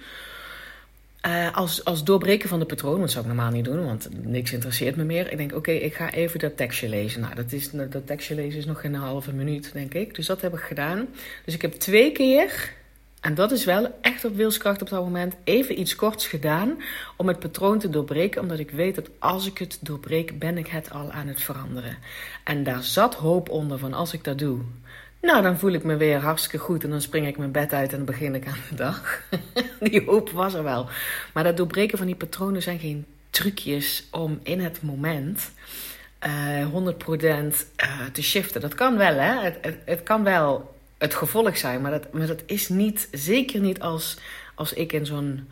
Uh, 1.27 1.55
als, 1.55 1.85
als 1.85 2.03
doorbreken 2.03 2.49
van 2.49 2.59
de 2.59 2.65
patroon, 2.65 2.99
dat 2.99 3.11
zou 3.11 3.25
ik 3.25 3.33
normaal 3.33 3.51
niet 3.51 3.65
doen, 3.65 3.85
want 3.85 4.09
niks 4.23 4.53
interesseert 4.53 4.95
me 4.95 5.03
meer. 5.03 5.31
Ik 5.31 5.37
denk, 5.37 5.55
oké, 5.55 5.71
ik 5.71 5.93
ga 5.93 6.11
even 6.11 6.39
dat 6.39 6.57
tekstje 6.57 6.89
lezen. 6.89 7.21
Nou, 7.21 7.35
dat, 7.35 7.51
is, 7.51 7.71
dat 7.71 8.07
tekstje 8.07 8.35
lezen 8.35 8.59
is 8.59 8.65
nog 8.65 8.81
geen 8.81 8.95
halve 8.95 9.33
minuut, 9.33 9.73
denk 9.73 9.93
ik. 9.93 10.15
Dus 10.15 10.25
dat 10.25 10.41
heb 10.41 10.53
ik 10.53 10.59
gedaan. 10.59 11.07
Dus 11.45 11.53
ik 11.53 11.61
heb 11.61 11.73
twee 11.73 12.11
keer, 12.11 12.73
en 13.19 13.35
dat 13.35 13.51
is 13.51 13.65
wel 13.65 13.97
echt 14.01 14.25
op 14.25 14.35
wilskracht 14.35 14.81
op 14.81 14.89
dat 14.89 15.03
moment, 15.03 15.35
even 15.43 15.79
iets 15.79 15.95
korts 15.95 16.27
gedaan 16.27 16.77
om 17.17 17.27
het 17.27 17.39
patroon 17.39 17.79
te 17.79 17.89
doorbreken. 17.89 18.41
Omdat 18.41 18.59
ik 18.59 18.71
weet 18.71 18.95
dat 18.95 19.09
als 19.19 19.47
ik 19.47 19.57
het 19.57 19.79
doorbreek, 19.81 20.39
ben 20.39 20.57
ik 20.57 20.67
het 20.67 20.91
al 20.91 21.11
aan 21.11 21.27
het 21.27 21.41
veranderen. 21.41 21.97
En 22.43 22.63
daar 22.63 22.83
zat 22.83 23.15
hoop 23.15 23.49
onder 23.49 23.77
van 23.77 23.93
als 23.93 24.13
ik 24.13 24.23
dat 24.23 24.39
doe, 24.39 24.59
nou, 25.21 25.41
dan 25.41 25.59
voel 25.59 25.71
ik 25.71 25.83
me 25.83 25.95
weer 25.95 26.19
hartstikke 26.19 26.57
goed 26.57 26.83
en 26.83 26.89
dan 26.89 27.01
spring 27.01 27.27
ik 27.27 27.37
mijn 27.37 27.51
bed 27.51 27.73
uit 27.73 27.91
en 27.91 27.97
dan 27.97 28.05
begin 28.05 28.35
ik 28.35 28.47
aan 28.47 28.59
de 28.69 28.75
dag. 28.75 29.21
die 29.79 30.05
hoop 30.05 30.29
was 30.29 30.53
er 30.53 30.63
wel. 30.63 30.89
Maar 31.33 31.43
dat 31.43 31.57
doorbreken 31.57 31.97
van 31.97 32.07
die 32.07 32.15
patronen 32.15 32.61
zijn 32.61 32.79
geen 32.79 33.05
trucjes 33.29 34.07
om 34.11 34.39
in 34.43 34.59
het 34.59 34.81
moment 34.81 35.51
uh, 36.25 36.67
100% 36.67 36.71
uh, 36.73 38.05
te 38.11 38.21
shiften. 38.21 38.61
Dat 38.61 38.75
kan 38.75 38.97
wel, 38.97 39.13
hè? 39.13 39.41
Het, 39.41 39.77
het, 39.85 40.03
kan 40.03 40.23
wel 40.23 40.75
het 40.97 41.13
gevolg 41.13 41.57
zijn, 41.57 41.81
maar 41.81 41.91
dat, 41.91 42.13
maar 42.13 42.27
dat 42.27 42.43
is 42.45 42.69
niet, 42.69 43.07
zeker 43.11 43.59
niet 43.59 43.81
als, 43.81 44.17
als 44.55 44.73
ik 44.73 44.93
in 44.93 45.05
zo'n 45.05 45.49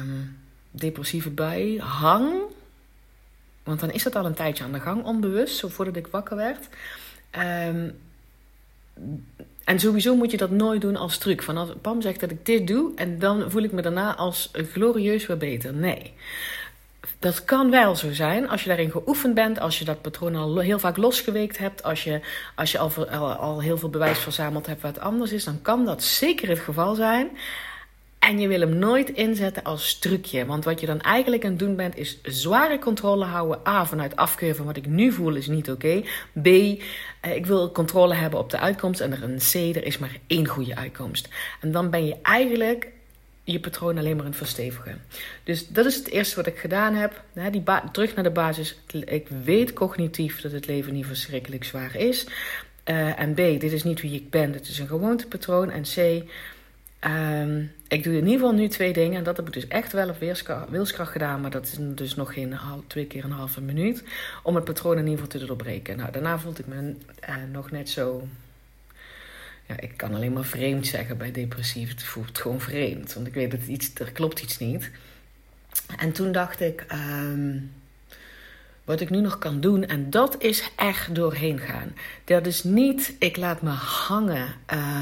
um, 0.00 0.38
depressieve 0.70 1.30
bui 1.30 1.80
hang. 1.80 2.32
Want 3.62 3.80
dan 3.80 3.90
is 3.90 4.02
dat 4.02 4.16
al 4.16 4.24
een 4.24 4.34
tijdje 4.34 4.64
aan 4.64 4.72
de 4.72 4.80
gang, 4.80 5.04
onbewust, 5.04 5.56
zo 5.56 5.68
voordat 5.68 5.96
ik 5.96 6.06
wakker 6.06 6.36
werd. 6.36 6.68
Um, 7.68 7.98
en 9.64 9.80
sowieso 9.80 10.16
moet 10.16 10.30
je 10.30 10.36
dat 10.36 10.50
nooit 10.50 10.80
doen 10.80 10.96
als 10.96 11.18
truc. 11.18 11.42
Van 11.42 11.56
als 11.56 11.70
Pam 11.80 12.02
zegt 12.02 12.20
dat 12.20 12.30
ik 12.30 12.46
dit 12.46 12.66
doe 12.66 12.92
en 12.94 13.18
dan 13.18 13.50
voel 13.50 13.62
ik 13.62 13.72
me 13.72 13.82
daarna 13.82 14.16
als 14.16 14.50
glorieus 14.52 15.26
weer 15.26 15.36
beter. 15.36 15.74
Nee. 15.74 16.12
Dat 17.18 17.44
kan 17.44 17.70
wel 17.70 17.96
zo 17.96 18.12
zijn 18.12 18.48
als 18.48 18.62
je 18.62 18.68
daarin 18.68 18.90
geoefend 18.90 19.34
bent, 19.34 19.60
als 19.60 19.78
je 19.78 19.84
dat 19.84 20.02
patroon 20.02 20.36
al 20.36 20.58
heel 20.58 20.78
vaak 20.78 20.96
losgeweekt 20.96 21.58
hebt, 21.58 21.82
als 21.82 22.04
je, 22.04 22.20
als 22.54 22.72
je 22.72 22.78
al, 22.78 22.90
al, 23.10 23.32
al 23.32 23.60
heel 23.60 23.78
veel 23.78 23.88
bewijs 23.88 24.18
verzameld 24.18 24.66
hebt 24.66 24.82
wat 24.82 25.00
anders 25.00 25.32
is, 25.32 25.44
dan 25.44 25.62
kan 25.62 25.84
dat 25.84 26.02
zeker 26.02 26.48
het 26.48 26.58
geval 26.58 26.94
zijn. 26.94 27.30
En 28.28 28.38
je 28.38 28.48
wil 28.48 28.60
hem 28.60 28.76
nooit 28.76 29.10
inzetten 29.10 29.62
als 29.62 29.98
trucje. 29.98 30.46
Want 30.46 30.64
wat 30.64 30.80
je 30.80 30.86
dan 30.86 31.00
eigenlijk 31.00 31.44
aan 31.44 31.50
het 31.50 31.58
doen 31.58 31.76
bent, 31.76 31.96
is 31.96 32.18
zware 32.22 32.78
controle 32.78 33.24
houden. 33.24 33.60
A, 33.66 33.86
vanuit 33.86 34.16
afkeur 34.16 34.54
van 34.54 34.66
wat 34.66 34.76
ik 34.76 34.86
nu 34.86 35.12
voel 35.12 35.34
is 35.34 35.46
niet 35.46 35.70
oké. 35.70 36.02
B, 36.42 36.46
eh, 36.46 36.80
ik 37.34 37.46
wil 37.46 37.72
controle 37.72 38.14
hebben 38.14 38.38
op 38.38 38.50
de 38.50 38.58
uitkomst. 38.58 39.00
En 39.00 39.12
er 39.12 39.22
een 39.22 39.38
C, 39.38 39.54
er 39.54 39.84
is 39.84 39.98
maar 39.98 40.16
één 40.26 40.46
goede 40.46 40.76
uitkomst. 40.76 41.28
En 41.60 41.72
dan 41.72 41.90
ben 41.90 42.06
je 42.06 42.16
eigenlijk 42.22 42.88
je 43.44 43.60
patroon 43.60 43.98
alleen 43.98 44.16
maar 44.16 44.24
aan 44.24 44.30
het 44.30 44.40
verstevigen. 44.40 45.00
Dus 45.44 45.68
dat 45.68 45.86
is 45.86 45.94
het 45.94 46.08
eerste 46.08 46.36
wat 46.36 46.46
ik 46.46 46.58
gedaan 46.58 46.94
heb. 46.94 47.22
Die 47.50 47.62
terug 47.92 48.14
naar 48.14 48.24
de 48.24 48.30
basis. 48.30 48.78
Ik 49.04 49.28
weet 49.44 49.72
cognitief 49.72 50.40
dat 50.40 50.52
het 50.52 50.66
leven 50.66 50.92
niet 50.92 51.06
verschrikkelijk 51.06 51.64
zwaar 51.64 51.96
is. 51.96 52.26
Uh, 52.84 53.20
en 53.20 53.32
B, 53.32 53.36
dit 53.36 53.72
is 53.72 53.84
niet 53.84 54.00
wie 54.00 54.14
ik 54.14 54.30
ben. 54.30 54.52
Dit 54.52 54.68
is 54.68 54.78
een 54.78 54.86
gewoontepatroon. 54.86 55.70
En 55.70 55.82
C, 55.82 56.22
Um, 57.06 57.72
ik 57.88 58.02
doe 58.02 58.12
in 58.12 58.18
ieder 58.18 58.32
geval 58.32 58.52
nu 58.52 58.68
twee 58.68 58.92
dingen. 58.92 59.18
En 59.18 59.24
dat 59.24 59.36
heb 59.36 59.46
ik 59.46 59.52
dus 59.52 59.68
echt 59.68 59.92
wel 59.92 60.08
op 60.08 60.20
wilskracht 60.70 61.12
gedaan. 61.12 61.40
Maar 61.40 61.50
dat 61.50 61.66
is 61.66 61.76
dus 61.78 62.14
nog 62.14 62.32
geen 62.32 62.54
twee 62.86 63.06
keer 63.06 63.24
een 63.24 63.30
halve 63.30 63.60
minuut. 63.60 64.04
Om 64.42 64.54
het 64.54 64.64
patroon 64.64 64.98
in 64.98 65.06
ieder 65.06 65.24
geval 65.24 65.40
te 65.40 65.46
doorbreken. 65.46 65.96
Nou, 65.96 66.12
daarna 66.12 66.38
voelde 66.38 66.60
ik 66.60 66.66
me 66.66 66.94
uh, 67.28 67.34
nog 67.52 67.70
net 67.70 67.88
zo... 67.88 68.28
Ja, 69.66 69.80
ik 69.80 69.96
kan 69.96 70.14
alleen 70.14 70.32
maar 70.32 70.44
vreemd 70.44 70.86
zeggen 70.86 71.18
bij 71.18 71.30
depressief. 71.30 71.88
Het 71.88 72.02
voelt 72.02 72.38
gewoon 72.38 72.60
vreemd. 72.60 73.14
Want 73.14 73.26
ik 73.26 73.34
weet 73.34 73.50
dat 73.50 73.60
iets, 73.66 73.90
er 73.94 74.12
klopt 74.12 74.42
iets 74.42 74.58
niet. 74.58 74.90
En 75.98 76.12
toen 76.12 76.32
dacht 76.32 76.60
ik... 76.60 76.86
Um, 76.92 77.70
wat 78.84 79.00
ik 79.00 79.10
nu 79.10 79.20
nog 79.20 79.38
kan 79.38 79.60
doen. 79.60 79.86
En 79.86 80.10
dat 80.10 80.42
is 80.42 80.70
echt 80.76 81.14
doorheen 81.14 81.58
gaan. 81.58 81.94
Dat 82.24 82.46
is 82.46 82.64
niet, 82.64 83.16
ik 83.18 83.36
laat 83.36 83.62
me 83.62 83.70
hangen. 83.70 84.54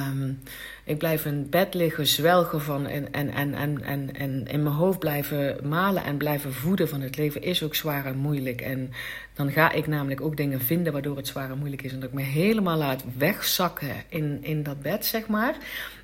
Um, 0.09 0.43
ik 0.91 0.99
blijf 0.99 1.25
in 1.25 1.47
bed 1.51 1.75
liggen, 1.75 2.07
zwelgen 2.07 2.61
van 2.61 2.87
en, 2.87 3.13
en, 3.13 3.31
en, 3.31 3.55
en, 3.55 3.83
en, 3.85 4.15
en 4.15 4.47
in 4.47 4.63
mijn 4.63 4.75
hoofd 4.75 4.99
blijven 4.99 5.57
malen 5.69 6.05
en 6.05 6.17
blijven 6.17 6.53
voeden 6.53 6.89
van 6.89 7.01
het 7.01 7.17
leven 7.17 7.43
is 7.43 7.63
ook 7.63 7.75
zwaar 7.75 8.05
en 8.05 8.17
moeilijk. 8.17 8.61
En 8.61 8.93
dan 9.35 9.51
ga 9.51 9.73
ik 9.73 9.87
namelijk 9.87 10.21
ook 10.21 10.37
dingen 10.37 10.61
vinden 10.61 10.93
waardoor 10.93 11.17
het 11.17 11.27
zwaar 11.27 11.51
en 11.51 11.59
moeilijk 11.59 11.83
is. 11.83 11.93
En 11.93 12.01
dat 12.01 12.09
ik 12.09 12.15
me 12.15 12.23
helemaal 12.23 12.77
laat 12.77 13.05
wegzakken 13.17 13.89
in, 14.09 14.39
in 14.43 14.63
dat 14.63 14.83
bed, 14.83 15.07
zeg 15.07 15.27
maar. 15.27 15.55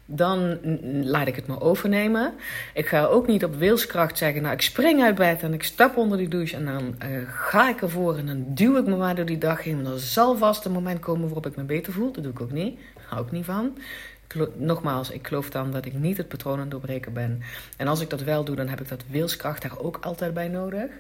Dan 0.04 0.58
laat 1.04 1.26
ik 1.26 1.36
het 1.36 1.46
me 1.46 1.60
overnemen. 1.60 2.34
Ik 2.74 2.86
ga 2.86 3.04
ook 3.04 3.26
niet 3.26 3.44
op 3.44 3.54
wilskracht 3.54 4.18
zeggen, 4.18 4.42
nou 4.42 4.54
ik 4.54 4.60
spring 4.60 5.02
uit 5.02 5.14
bed 5.14 5.42
en 5.42 5.52
ik 5.52 5.62
stap 5.62 5.96
onder 5.96 6.18
die 6.18 6.28
douche 6.28 6.56
en 6.56 6.64
dan 6.64 6.94
uh, 7.10 7.18
ga 7.28 7.68
ik 7.68 7.82
ervoor 7.82 8.16
en 8.16 8.26
dan 8.26 8.44
duw 8.48 8.76
ik 8.76 8.86
me 8.86 8.96
maar 8.96 9.14
door 9.14 9.24
die 9.24 9.38
dag 9.38 9.62
heen. 9.62 9.82
Want 9.82 9.94
er 9.94 10.00
zal 10.00 10.36
vast 10.36 10.64
een 10.64 10.72
moment 10.72 11.00
komen 11.00 11.24
waarop 11.24 11.46
ik 11.46 11.56
me 11.56 11.62
beter 11.62 11.92
voel. 11.92 12.12
Dat 12.12 12.22
doe 12.22 12.32
ik 12.32 12.40
ook 12.40 12.52
niet. 12.52 12.78
Hou 13.06 13.24
ik 13.24 13.32
niet 13.32 13.44
van 13.44 13.76
nogmaals, 14.56 15.10
ik 15.10 15.26
geloof 15.26 15.50
dan 15.50 15.72
dat 15.72 15.84
ik 15.84 15.92
niet 15.92 16.16
het 16.16 16.28
patroon 16.28 16.60
aan 16.60 16.68
doorbreken 16.68 17.12
ben. 17.12 17.42
En 17.76 17.88
als 17.88 18.00
ik 18.00 18.10
dat 18.10 18.22
wel 18.22 18.44
doe, 18.44 18.56
dan 18.56 18.68
heb 18.68 18.80
ik 18.80 18.88
dat 18.88 19.04
wilskracht 19.08 19.62
daar 19.62 19.78
ook 19.78 19.98
altijd 20.00 20.34
bij 20.34 20.48
nodig. 20.48 20.90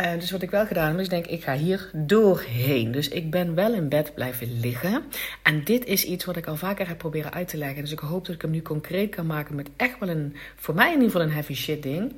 Uh, 0.00 0.12
dus 0.18 0.30
wat 0.30 0.42
ik 0.42 0.50
wel 0.50 0.66
gedaan 0.66 0.90
heb, 0.90 0.98
is 0.98 1.08
denk 1.08 1.26
ik 1.26 1.42
ga 1.42 1.54
hier 1.54 1.90
doorheen. 1.92 2.92
Dus 2.92 3.08
ik 3.08 3.30
ben 3.30 3.54
wel 3.54 3.74
in 3.74 3.88
bed 3.88 4.14
blijven 4.14 4.60
liggen. 4.60 5.04
En 5.42 5.64
dit 5.64 5.84
is 5.84 6.04
iets 6.04 6.24
wat 6.24 6.36
ik 6.36 6.46
al 6.46 6.56
vaker 6.56 6.88
heb 6.88 6.98
proberen 6.98 7.32
uit 7.32 7.48
te 7.48 7.56
leggen. 7.56 7.82
Dus 7.82 7.92
ik 7.92 7.98
hoop 7.98 8.26
dat 8.26 8.34
ik 8.34 8.42
hem 8.42 8.50
nu 8.50 8.62
concreet 8.62 9.14
kan 9.14 9.26
maken 9.26 9.54
met 9.54 9.68
echt 9.76 9.98
wel 9.98 10.08
een, 10.08 10.36
voor 10.56 10.74
mij 10.74 10.86
in 10.86 10.92
ieder 10.92 11.10
geval 11.10 11.26
een 11.26 11.32
heavy 11.32 11.54
shit 11.54 11.82
ding. 11.82 12.12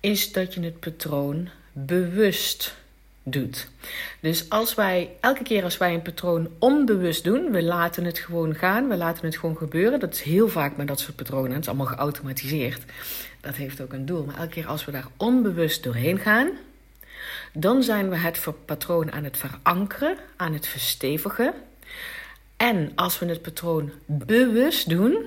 Is 0.00 0.32
dat 0.32 0.54
je 0.54 0.60
het 0.60 0.80
patroon 0.80 1.48
bewust 1.72 2.76
doet. 3.30 3.68
Dus 4.20 4.48
als 4.48 4.74
wij 4.74 5.10
elke 5.20 5.42
keer 5.42 5.64
als 5.64 5.78
wij 5.78 5.94
een 5.94 6.02
patroon 6.02 6.48
onbewust 6.58 7.24
doen, 7.24 7.50
we 7.50 7.62
laten 7.62 8.04
het 8.04 8.18
gewoon 8.18 8.54
gaan, 8.54 8.88
we 8.88 8.96
laten 8.96 9.24
het 9.24 9.36
gewoon 9.36 9.56
gebeuren. 9.56 10.00
Dat 10.00 10.14
is 10.14 10.22
heel 10.22 10.48
vaak 10.48 10.76
met 10.76 10.86
dat 10.86 11.00
soort 11.00 11.16
patronen. 11.16 11.52
Het 11.52 11.60
is 11.60 11.68
allemaal 11.68 11.86
geautomatiseerd. 11.86 12.82
Dat 13.40 13.54
heeft 13.54 13.80
ook 13.80 13.92
een 13.92 14.06
doel. 14.06 14.24
Maar 14.24 14.36
elke 14.36 14.50
keer 14.50 14.66
als 14.66 14.84
we 14.84 14.92
daar 14.92 15.08
onbewust 15.16 15.82
doorheen 15.82 16.18
gaan, 16.18 16.50
dan 17.52 17.82
zijn 17.82 18.08
we 18.10 18.16
het 18.16 18.46
patroon 18.64 19.12
aan 19.12 19.24
het 19.24 19.36
verankeren, 19.36 20.16
aan 20.36 20.52
het 20.52 20.66
verstevigen. 20.66 21.54
En 22.56 22.92
als 22.94 23.18
we 23.18 23.26
het 23.26 23.42
patroon 23.42 23.90
bewust 24.06 24.88
doen, 24.88 25.26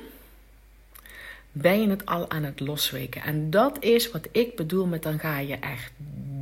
ben 1.52 1.82
je 1.82 1.90
het 1.90 2.06
al 2.06 2.30
aan 2.30 2.44
het 2.44 2.60
losweken. 2.60 3.22
En 3.22 3.50
dat 3.50 3.78
is 3.84 4.12
wat 4.12 4.28
ik 4.32 4.56
bedoel 4.56 4.86
met 4.86 5.04
dan 5.04 5.20
ga 5.20 5.40
je 5.40 5.56
echt 5.56 5.92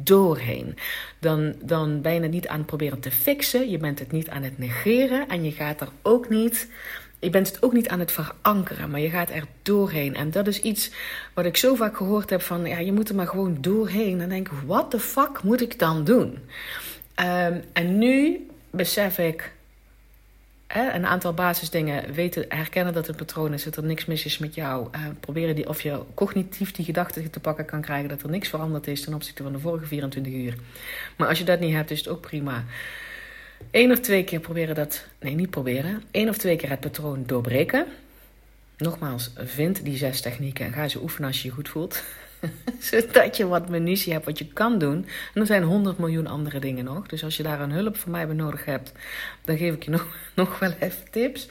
doorheen. 0.04 0.76
Dan, 1.20 1.54
dan 1.62 2.02
ben 2.02 2.14
je 2.14 2.20
het 2.20 2.32
niet 2.32 2.48
aan 2.48 2.58
het 2.58 2.66
proberen 2.66 3.00
te 3.00 3.12
fixen. 3.12 3.70
Je 3.70 3.78
bent 3.78 4.00
het 4.00 4.12
niet 4.12 4.30
aan 4.30 4.44
het 4.44 4.58
negeren. 4.58 5.28
En 5.28 5.44
je 5.44 5.52
gaat 5.52 5.82
er 5.82 5.90
ook 6.02 6.30
niet. 6.30 6.68
Je 7.20 7.30
bent 7.30 7.48
het 7.48 7.64
ook 7.64 7.74
niet 7.74 7.90
aan 7.90 8.00
het 8.00 8.12
verankeren, 8.12 8.90
maar 8.90 9.00
je 9.00 9.10
gaat 9.10 9.30
er 9.30 9.44
doorheen. 9.62 10.16
En 10.16 10.32
dat 10.32 10.48
is 10.48 10.62
iets 10.62 10.92
wat 11.34 11.46
ik 11.46 11.58
zo 11.58 11.76
vaak 11.76 11.98
gehoord 11.98 12.30
heb 12.30 12.42
van, 12.42 12.66
ja, 12.66 12.78
je 12.78 12.94
moet 12.94 13.10
er 13.10 13.16
maar 13.16 13.28
gewoon 13.28 13.58
doorheen. 13.62 14.22
En 14.22 14.30
denk 14.30 14.48
ik, 14.48 14.54
what 14.66 14.92
the 14.92 15.00
fuck 15.00 15.44
moet 15.44 15.62
ik 15.62 15.80
dan 15.80 16.04
doen? 16.04 16.40
Um, 17.20 17.64
en 17.74 17.98
nu 17.98 18.46
besef 18.70 19.18
ik, 19.18 19.52
een 20.74 21.06
aantal 21.06 21.34
basisdingen 21.34 22.14
weten, 22.14 22.46
herkennen 22.50 22.94
dat 22.94 23.08
het 23.08 23.16
patroon 23.16 23.54
is, 23.54 23.64
dat 23.64 23.78
er 23.78 23.84
niks 23.84 24.06
mis 24.06 24.26
is 24.26 24.38
met 24.38 24.56
jou. 24.56 24.88
Uh, 24.96 25.02
proberen 25.20 25.56
die, 25.56 25.68
of 25.68 25.82
je 25.82 26.02
cognitief 26.14 26.72
die 26.72 26.86
gedachten 26.86 27.32
te 27.32 27.40
pakken 27.40 27.66
kan 27.66 27.82
krijgen 27.82 28.10
dat 28.10 28.22
er 28.22 28.30
niks 28.30 28.50
veranderd 28.50 28.88
is 28.88 29.02
ten 29.02 29.14
opzichte 29.14 29.44
van 29.44 29.52
de 29.52 29.60
vorige 29.60 29.86
24 29.86 30.34
uur. 30.34 30.56
Maar 31.18 31.28
als 31.28 31.38
je 31.38 31.44
dat 31.44 31.60
niet 31.60 31.74
hebt, 31.74 31.92
is 31.92 32.00
het 32.00 32.08
ook 32.08 32.22
prima. 32.22 32.64
Eén 33.72 33.92
of 33.92 34.00
twee 34.00 34.24
keer 34.24 34.40
proberen 34.40 34.76
dat, 34.76 35.06
nee, 35.20 35.36
niet 35.36 35.50
proberen, 35.50 36.04
één 36.12 36.30
of 36.30 36.38
twee 36.38 36.56
keer 36.56 36.70
het 36.70 36.80
patroon 36.80 37.24
doorbreken. 37.26 37.86
nogmaals, 38.78 39.32
vind 39.36 39.84
die 39.84 39.98
zes 39.98 40.22
technieken 40.22 40.66
en 40.66 40.74
ga 40.74 40.88
ze 40.88 41.02
oefenen 41.02 41.28
als 41.28 41.42
je 41.42 41.48
je 41.48 41.54
goed 41.54 41.70
voelt. 41.70 42.04
Zodat 42.80 43.38
je 43.38 43.48
wat 43.48 43.70
munitie 43.70 44.14
hebt 44.14 44.26
wat 44.26 44.38
je 44.38 44.48
kan 44.48 44.78
doen. 44.78 45.06
En 45.34 45.42
er 45.42 45.48
zijn 45.48 45.64
honderd 45.64 45.98
miljoen 45.98 46.28
andere 46.28 46.60
dingen 46.60 46.86
nog. 46.86 47.08
Dus 47.08 47.24
als 47.24 47.38
je 47.38 47.44
daar 47.44 47.62
een 47.62 47.72
hulp 47.72 47.98
van 47.98 48.12
mij 48.12 48.28
bij 48.28 48.36
nodig 48.36 48.66
hebt, 48.66 48.92
dan 49.42 49.58
geef 49.58 49.74
ik 49.74 49.84
je 49.84 49.92
nog, 49.98 50.08
nog 50.36 50.60
wel 50.60 50.74
even 50.80 51.12
tips. 51.12 51.50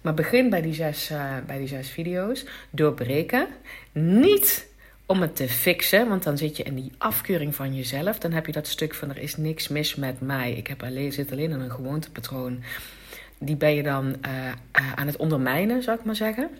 Maar 0.00 0.14
begin 0.14 0.50
bij 0.50 0.62
die 0.62 0.74
zes, 0.74 1.10
uh, 1.10 1.36
bij 1.46 1.58
die 1.58 1.68
zes 1.68 1.90
video's. 1.90 2.44
Doorbreken. 2.70 3.46
Niet 3.92 4.66
om 5.06 5.20
het 5.20 5.36
te 5.36 5.48
fixen, 5.48 6.08
want 6.08 6.22
dan 6.22 6.38
zit 6.38 6.56
je 6.56 6.62
in 6.62 6.74
die 6.74 6.92
afkeuring 6.98 7.54
van 7.54 7.74
jezelf. 7.74 8.18
Dan 8.18 8.32
heb 8.32 8.46
je 8.46 8.52
dat 8.52 8.66
stuk 8.66 8.94
van 8.94 9.10
er 9.10 9.18
is 9.18 9.36
niks 9.36 9.68
mis 9.68 9.94
met 9.94 10.20
mij. 10.20 10.52
Ik 10.52 10.66
heb 10.66 10.82
alleen, 10.82 11.12
zit 11.12 11.32
alleen 11.32 11.50
in 11.50 11.60
een 11.60 11.70
gewoontepatroon. 11.70 12.62
Die 13.38 13.56
ben 13.56 13.74
je 13.74 13.82
dan 13.82 14.04
uh, 14.06 14.46
uh, 14.46 14.92
aan 14.94 15.06
het 15.06 15.16
ondermijnen, 15.16 15.82
zou 15.82 15.98
ik 15.98 16.04
maar 16.04 16.16
zeggen. 16.16 16.50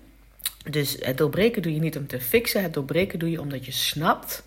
Dus 0.71 0.97
het 1.01 1.19
doorbreken 1.19 1.63
doe 1.63 1.75
je 1.75 1.81
niet 1.81 1.97
om 1.97 2.07
te 2.07 2.21
fixen. 2.21 2.63
Het 2.63 2.75
doorbreken 2.75 3.19
doe 3.19 3.31
je 3.31 3.41
omdat 3.41 3.65
je 3.65 3.73
snapt 3.73 4.45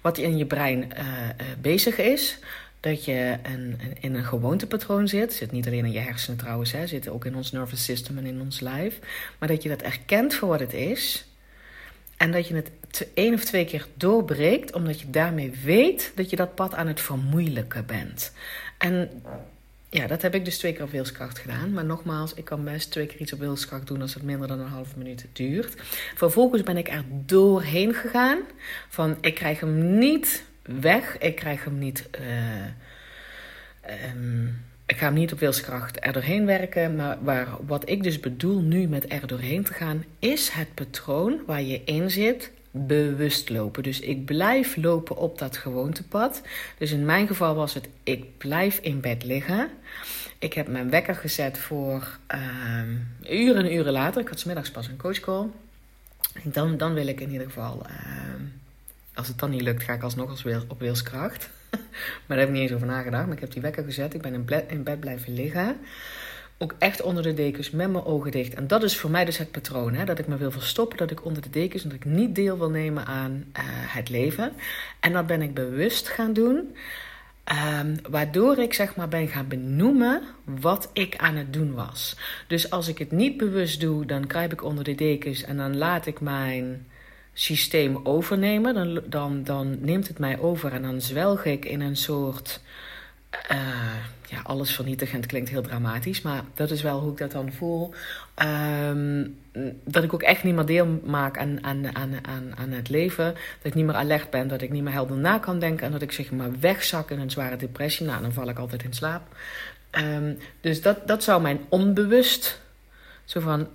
wat 0.00 0.18
in 0.18 0.36
je 0.36 0.46
brein 0.46 0.78
uh, 0.78 0.98
uh, 0.98 1.46
bezig 1.60 1.98
is. 1.98 2.38
Dat 2.80 3.04
je 3.04 3.36
een, 3.42 3.80
in 4.00 4.14
een 4.14 4.24
gewoontepatroon 4.24 5.08
zit. 5.08 5.32
Zit 5.32 5.52
niet 5.52 5.66
alleen 5.66 5.84
in 5.84 5.92
je 5.92 5.98
hersenen 5.98 6.38
trouwens, 6.38 6.72
hè. 6.72 6.86
Zit 6.86 7.08
ook 7.08 7.24
in 7.24 7.36
ons 7.36 7.52
nervous 7.52 7.84
system 7.84 8.18
en 8.18 8.26
in 8.26 8.40
ons 8.40 8.60
lijf. 8.60 8.98
Maar 9.38 9.48
dat 9.48 9.62
je 9.62 9.68
dat 9.68 9.82
erkent 9.82 10.34
voor 10.34 10.48
wat 10.48 10.60
het 10.60 10.72
is. 10.72 11.26
En 12.16 12.32
dat 12.32 12.48
je 12.48 12.54
het 12.54 12.70
één 13.14 13.34
of 13.34 13.44
twee 13.44 13.64
keer 13.64 13.86
doorbreekt, 13.94 14.74
omdat 14.74 15.00
je 15.00 15.10
daarmee 15.10 15.52
weet 15.64 16.12
dat 16.14 16.30
je 16.30 16.36
dat 16.36 16.54
pad 16.54 16.74
aan 16.74 16.86
het 16.86 17.00
vermoeilijken 17.00 17.86
bent. 17.86 18.32
En 18.78 19.22
ja, 19.92 20.06
dat 20.06 20.22
heb 20.22 20.34
ik 20.34 20.44
dus 20.44 20.58
twee 20.58 20.72
keer 20.72 20.82
op 20.82 20.90
wilskracht 20.90 21.38
gedaan. 21.38 21.72
Maar 21.72 21.84
nogmaals, 21.84 22.34
ik 22.34 22.44
kan 22.44 22.64
best 22.64 22.90
twee 22.90 23.06
keer 23.06 23.20
iets 23.20 23.32
op 23.32 23.38
wilskracht 23.38 23.86
doen 23.86 24.02
als 24.02 24.14
het 24.14 24.22
minder 24.22 24.48
dan 24.48 24.60
een 24.60 24.66
half 24.66 24.96
minuut 24.96 25.26
duurt. 25.32 25.74
Vervolgens 26.14 26.62
ben 26.62 26.76
ik 26.76 26.88
er 26.88 27.04
doorheen 27.08 27.94
gegaan. 27.94 28.38
Van 28.88 29.16
ik 29.20 29.34
krijg 29.34 29.60
hem 29.60 29.98
niet 29.98 30.44
weg. 30.62 31.18
Ik 31.18 31.34
krijg 31.34 31.64
hem 31.64 31.78
niet. 31.78 32.08
Uh, 32.20 34.10
um, 34.14 34.64
ik 34.86 34.96
ga 34.96 35.04
hem 35.04 35.14
niet 35.14 35.32
op 35.32 35.38
wilskracht 35.38 36.06
er 36.06 36.12
doorheen 36.12 36.46
werken. 36.46 36.96
Maar 36.96 37.18
waar, 37.22 37.48
wat 37.66 37.88
ik 37.88 38.02
dus 38.02 38.20
bedoel 38.20 38.60
nu 38.60 38.88
met 38.88 39.12
er 39.12 39.26
doorheen 39.26 39.64
te 39.64 39.72
gaan, 39.72 40.04
is 40.18 40.48
het 40.48 40.74
patroon 40.74 41.40
waar 41.46 41.62
je 41.62 41.84
in 41.84 42.10
zit 42.10 42.50
bewust 42.72 43.48
lopen. 43.48 43.82
Dus 43.82 44.00
ik 44.00 44.24
blijf 44.24 44.76
lopen 44.76 45.16
op 45.16 45.38
dat 45.38 45.56
gewoontepad. 45.56 46.42
Dus 46.78 46.90
in 46.90 47.04
mijn 47.04 47.26
geval 47.26 47.54
was 47.54 47.74
het, 47.74 47.88
ik 48.02 48.38
blijf 48.38 48.78
in 48.78 49.00
bed 49.00 49.24
liggen. 49.24 49.70
Ik 50.38 50.52
heb 50.52 50.68
mijn 50.68 50.90
wekker 50.90 51.14
gezet 51.14 51.58
voor 51.58 52.18
uh, 52.34 53.30
uren 53.30 53.64
en 53.64 53.74
uren 53.74 53.92
later. 53.92 54.20
Ik 54.20 54.28
had 54.28 54.38
smiddags 54.38 54.70
pas 54.70 54.88
een 54.88 54.96
coachcall. 54.96 55.46
Dan, 56.42 56.76
dan 56.76 56.94
wil 56.94 57.06
ik 57.06 57.20
in 57.20 57.30
ieder 57.30 57.46
geval, 57.46 57.82
uh, 57.86 57.96
als 59.14 59.28
het 59.28 59.38
dan 59.38 59.50
niet 59.50 59.62
lukt, 59.62 59.82
ga 59.82 59.92
ik 59.92 60.02
alsnog 60.02 60.30
als 60.30 60.42
wil, 60.42 60.64
op 60.68 60.80
wilskracht. 60.80 61.50
maar 62.26 62.36
daar 62.36 62.38
heb 62.38 62.48
ik 62.48 62.54
niet 62.54 62.62
eens 62.62 62.72
over 62.72 62.86
nagedacht. 62.86 63.24
Maar 63.24 63.34
ik 63.34 63.40
heb 63.40 63.52
die 63.52 63.62
wekker 63.62 63.84
gezet. 63.84 64.14
Ik 64.14 64.22
ben 64.22 64.46
in 64.68 64.82
bed 64.82 65.00
blijven 65.00 65.34
liggen 65.34 65.76
ook 66.62 66.74
echt 66.78 67.02
onder 67.02 67.22
de 67.22 67.34
dekens 67.34 67.70
met 67.70 67.90
mijn 67.90 68.04
ogen 68.04 68.30
dicht. 68.30 68.54
En 68.54 68.66
dat 68.66 68.82
is 68.82 68.96
voor 68.96 69.10
mij 69.10 69.24
dus 69.24 69.38
het 69.38 69.50
patroon. 69.50 69.94
Hè? 69.94 70.04
Dat 70.04 70.18
ik 70.18 70.26
me 70.26 70.36
wil 70.36 70.50
verstoppen, 70.50 70.98
dat 70.98 71.10
ik 71.10 71.24
onder 71.24 71.42
de 71.42 71.50
dekens... 71.50 71.82
en 71.82 71.88
dat 71.88 71.98
ik 71.98 72.04
niet 72.04 72.34
deel 72.34 72.58
wil 72.58 72.70
nemen 72.70 73.06
aan 73.06 73.32
uh, 73.32 73.62
het 73.66 74.08
leven. 74.08 74.52
En 75.00 75.12
dat 75.12 75.26
ben 75.26 75.42
ik 75.42 75.54
bewust 75.54 76.08
gaan 76.08 76.32
doen. 76.32 76.76
Um, 77.80 77.96
waardoor 78.10 78.58
ik 78.58 78.74
zeg 78.74 78.96
maar 78.96 79.08
ben 79.08 79.28
gaan 79.28 79.48
benoemen 79.48 80.22
wat 80.44 80.90
ik 80.92 81.16
aan 81.16 81.36
het 81.36 81.52
doen 81.52 81.74
was. 81.74 82.16
Dus 82.46 82.70
als 82.70 82.88
ik 82.88 82.98
het 82.98 83.10
niet 83.10 83.36
bewust 83.36 83.80
doe, 83.80 84.06
dan 84.06 84.26
kruip 84.26 84.52
ik 84.52 84.64
onder 84.64 84.84
de 84.84 84.94
dekens... 84.94 85.42
en 85.42 85.56
dan 85.56 85.76
laat 85.76 86.06
ik 86.06 86.20
mijn 86.20 86.86
systeem 87.32 88.00
overnemen. 88.02 88.74
Dan, 88.74 89.00
dan, 89.06 89.44
dan 89.44 89.76
neemt 89.80 90.08
het 90.08 90.18
mij 90.18 90.38
over 90.38 90.72
en 90.72 90.82
dan 90.82 91.00
zwelg 91.00 91.44
ik 91.44 91.64
in 91.64 91.80
een 91.80 91.96
soort... 91.96 92.60
Uh, 93.50 93.58
ja, 94.26 94.40
alles 94.42 94.74
vernietigend 94.74 95.26
klinkt 95.26 95.48
heel 95.48 95.62
dramatisch, 95.62 96.22
maar 96.22 96.42
dat 96.54 96.70
is 96.70 96.82
wel 96.82 97.00
hoe 97.00 97.12
ik 97.12 97.18
dat 97.18 97.30
dan 97.30 97.52
voel. 97.52 97.94
Um, 98.88 99.36
dat 99.84 100.04
ik 100.04 100.14
ook 100.14 100.22
echt 100.22 100.44
niet 100.44 100.54
meer 100.54 100.66
deel 100.66 101.00
maak 101.04 101.38
aan, 101.38 101.64
aan, 101.64 101.96
aan, 101.96 102.26
aan, 102.26 102.56
aan 102.56 102.70
het 102.70 102.88
leven. 102.88 103.24
Dat 103.24 103.62
ik 103.62 103.74
niet 103.74 103.84
meer 103.84 103.94
alert 103.94 104.30
ben, 104.30 104.48
dat 104.48 104.62
ik 104.62 104.70
niet 104.70 104.82
meer 104.82 104.92
helder 104.92 105.16
na 105.16 105.38
kan 105.38 105.58
denken. 105.58 105.86
En 105.86 105.92
dat 105.92 106.02
ik 106.02 106.12
zeg 106.12 106.30
maar 106.30 106.60
wegzak 106.60 107.10
in 107.10 107.20
een 107.20 107.30
zware 107.30 107.56
depressie. 107.56 108.06
Nou, 108.06 108.22
dan 108.22 108.32
val 108.32 108.48
ik 108.48 108.58
altijd 108.58 108.82
in 108.82 108.92
slaap. 108.92 109.22
Um, 109.90 110.38
dus 110.60 110.82
dat, 110.82 111.06
dat 111.06 111.22
zou 111.22 111.42
mijn 111.42 111.60
onbewust, 111.68 112.60
zo 113.24 113.40
van 113.40 113.68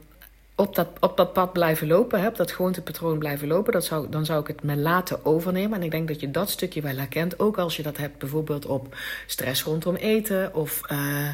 op 0.60 0.76
dat, 0.76 0.88
op 1.00 1.18
dat 1.18 1.34
pad 1.34 1.54
blijven 1.54 1.88
lopen, 1.88 2.22
hè, 2.22 2.32
dat 2.32 2.52
gewoontepatroon 2.52 3.18
blijven 3.18 3.48
lopen, 3.48 3.74
dat 3.74 3.86
zou, 3.86 4.10
dan 4.10 4.26
zou 4.26 4.42
ik 4.42 4.48
het 4.48 4.64
me 4.64 4.76
laten 4.76 5.26
overnemen. 5.26 5.78
En 5.78 5.84
ik 5.84 5.92
denk 5.92 6.08
dat 6.08 6.20
je 6.20 6.32
dat 6.32 6.50
stukje 6.50 6.82
wel 6.82 6.98
herkent, 6.98 7.40
ook 7.40 7.58
als 7.58 7.76
je 7.76 7.84
dat 7.84 7.98
hebt 7.98 8.18
bijvoorbeeld 8.18 8.66
op 8.66 8.96
stress 9.26 9.64
rondom 9.64 9.96
eten 9.96 10.54
of 10.54 10.82
uh, 10.92 11.30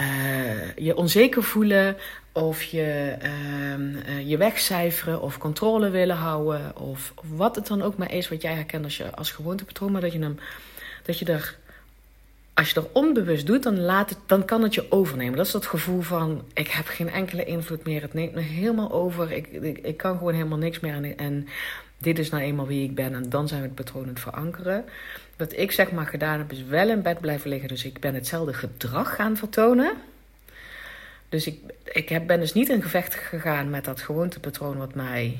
uh, 0.00 0.76
je 0.76 0.96
onzeker 0.96 1.42
voelen 1.42 1.96
of 2.32 2.62
je 2.62 3.16
uh, 3.22 4.28
je 4.28 4.36
wegcijferen 4.36 5.20
of 5.20 5.38
controle 5.38 5.90
willen 5.90 6.16
houden 6.16 6.76
of, 6.76 7.12
of, 7.14 7.24
wat 7.28 7.56
het 7.56 7.66
dan 7.66 7.82
ook 7.82 7.96
maar 7.96 8.12
is 8.12 8.28
wat 8.28 8.42
jij 8.42 8.54
herkent 8.54 8.84
als, 8.84 8.96
je, 8.96 9.14
als 9.14 9.30
gewoontepatroon, 9.30 9.92
maar 9.92 10.00
dat 10.00 10.12
je, 10.12 10.18
hem, 10.18 10.38
dat 11.02 11.18
je 11.18 11.24
er 11.24 11.58
als 12.54 12.70
je 12.70 12.80
er 12.80 12.86
onbewust 12.92 13.46
doet, 13.46 13.62
dan, 13.62 13.80
laat 13.80 14.10
het, 14.10 14.18
dan 14.26 14.44
kan 14.44 14.62
het 14.62 14.74
je 14.74 14.92
overnemen. 14.92 15.36
Dat 15.36 15.46
is 15.46 15.52
dat 15.52 15.66
gevoel 15.66 16.00
van: 16.00 16.44
ik 16.54 16.68
heb 16.68 16.86
geen 16.86 17.10
enkele 17.10 17.44
invloed 17.44 17.84
meer. 17.84 18.02
Het 18.02 18.14
neemt 18.14 18.34
me 18.34 18.40
helemaal 18.40 18.92
over. 18.92 19.32
Ik, 19.32 19.46
ik, 19.46 19.78
ik 19.78 19.96
kan 19.96 20.18
gewoon 20.18 20.34
helemaal 20.34 20.58
niks 20.58 20.80
meer. 20.80 20.94
En, 20.94 21.16
en, 21.16 21.48
dit 21.98 22.18
is 22.18 22.30
nou 22.30 22.42
eenmaal 22.42 22.66
wie 22.66 22.84
ik 22.84 22.94
ben. 22.94 23.14
En 23.14 23.28
dan 23.28 23.48
zijn 23.48 23.60
we 23.60 23.66
het 23.66 23.76
patroon 23.76 24.02
aan 24.02 24.08
het 24.08 24.20
verankeren. 24.20 24.84
Wat 25.36 25.56
ik 25.56 25.72
zeg 25.72 25.92
maar 25.92 26.06
gedaan 26.06 26.38
heb, 26.38 26.52
is 26.52 26.64
wel 26.64 26.88
in 26.88 27.02
bed 27.02 27.20
blijven 27.20 27.50
liggen. 27.50 27.68
Dus 27.68 27.84
ik 27.84 28.00
ben 28.00 28.14
hetzelfde 28.14 28.52
gedrag 28.52 29.14
gaan 29.14 29.36
vertonen. 29.36 29.92
Dus 31.28 31.46
ik, 31.46 31.58
ik 31.84 32.08
heb, 32.08 32.26
ben 32.26 32.40
dus 32.40 32.52
niet 32.52 32.68
in 32.68 32.82
gevecht 32.82 33.14
gegaan 33.14 33.70
met 33.70 33.84
dat 33.84 34.00
gewoontepatroon 34.00 34.76
wat 34.76 34.94
mij 34.94 35.38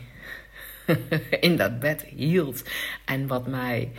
in 1.40 1.56
dat 1.56 1.78
bed 1.78 2.02
hield. 2.02 2.62
En 3.04 3.26
wat 3.26 3.46
mij 3.46 3.90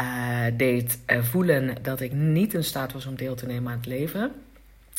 uh, 0.00 0.44
deed 0.56 0.98
uh, 1.06 1.22
voelen 1.22 1.76
dat 1.82 2.00
ik 2.00 2.12
niet 2.12 2.54
in 2.54 2.64
staat 2.64 2.92
was 2.92 3.06
om 3.06 3.16
deel 3.16 3.34
te 3.34 3.46
nemen 3.46 3.72
aan 3.72 3.78
het 3.78 3.86
leven. 3.86 4.32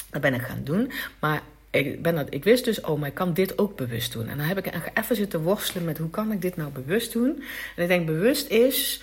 Dat 0.09 0.21
ben 0.21 0.33
ik 0.33 0.41
gaan 0.41 0.61
doen. 0.63 0.91
Maar 1.19 1.41
ik, 1.69 2.01
ben 2.01 2.15
dat, 2.15 2.27
ik 2.29 2.43
wist 2.43 2.65
dus, 2.65 2.81
oh, 2.81 2.99
maar 2.99 3.09
ik 3.09 3.15
kan 3.15 3.33
dit 3.33 3.57
ook 3.57 3.75
bewust 3.75 4.13
doen. 4.13 4.27
En 4.27 4.37
dan 4.37 4.45
heb 4.45 4.57
ik 4.57 4.81
even 4.93 5.15
zitten 5.15 5.41
worstelen 5.41 5.85
met 5.85 5.97
hoe 5.97 6.09
kan 6.09 6.31
ik 6.31 6.41
dit 6.41 6.55
nou 6.55 6.71
bewust 6.71 7.13
doen. 7.13 7.43
En 7.75 7.83
ik 7.83 7.87
denk, 7.87 8.05
bewust 8.05 8.49
is 8.49 9.01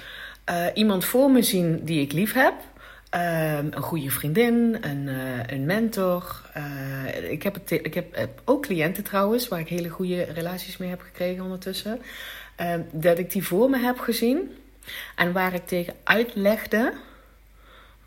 uh, 0.51 0.67
iemand 0.75 1.05
voor 1.05 1.31
me 1.31 1.43
zien 1.43 1.85
die 1.85 2.01
ik 2.01 2.13
lief 2.13 2.33
heb. 2.33 2.55
een 3.71 3.83
goede 3.83 4.11
vriendin, 4.11 4.77
een, 4.81 5.09
een 5.47 5.65
mentor. 5.65 6.43
ik 7.29 7.43
heb, 7.43 7.55
het, 7.55 7.71
ik 7.71 7.95
heb 7.95 8.29
ook 8.45 8.63
cliënten 8.63 9.05
trouwens, 9.05 9.49
waar 9.49 9.61
ik 9.61 9.69
hele 9.69 9.89
goede 9.89 10.23
relaties 10.23 10.77
mee 10.77 10.89
heb 10.89 11.01
gekregen 11.01 11.45
ondertussen. 11.45 12.01
dat 12.91 13.19
ik 13.19 13.33
die 13.33 13.47
voor 13.47 13.71
me 13.71 13.79
heb 13.79 13.99
gezien. 13.99 14.51
En 15.17 15.33
waar 15.33 15.55
ik 15.55 15.67
tegen 15.67 15.95
uitlegde 16.05 16.93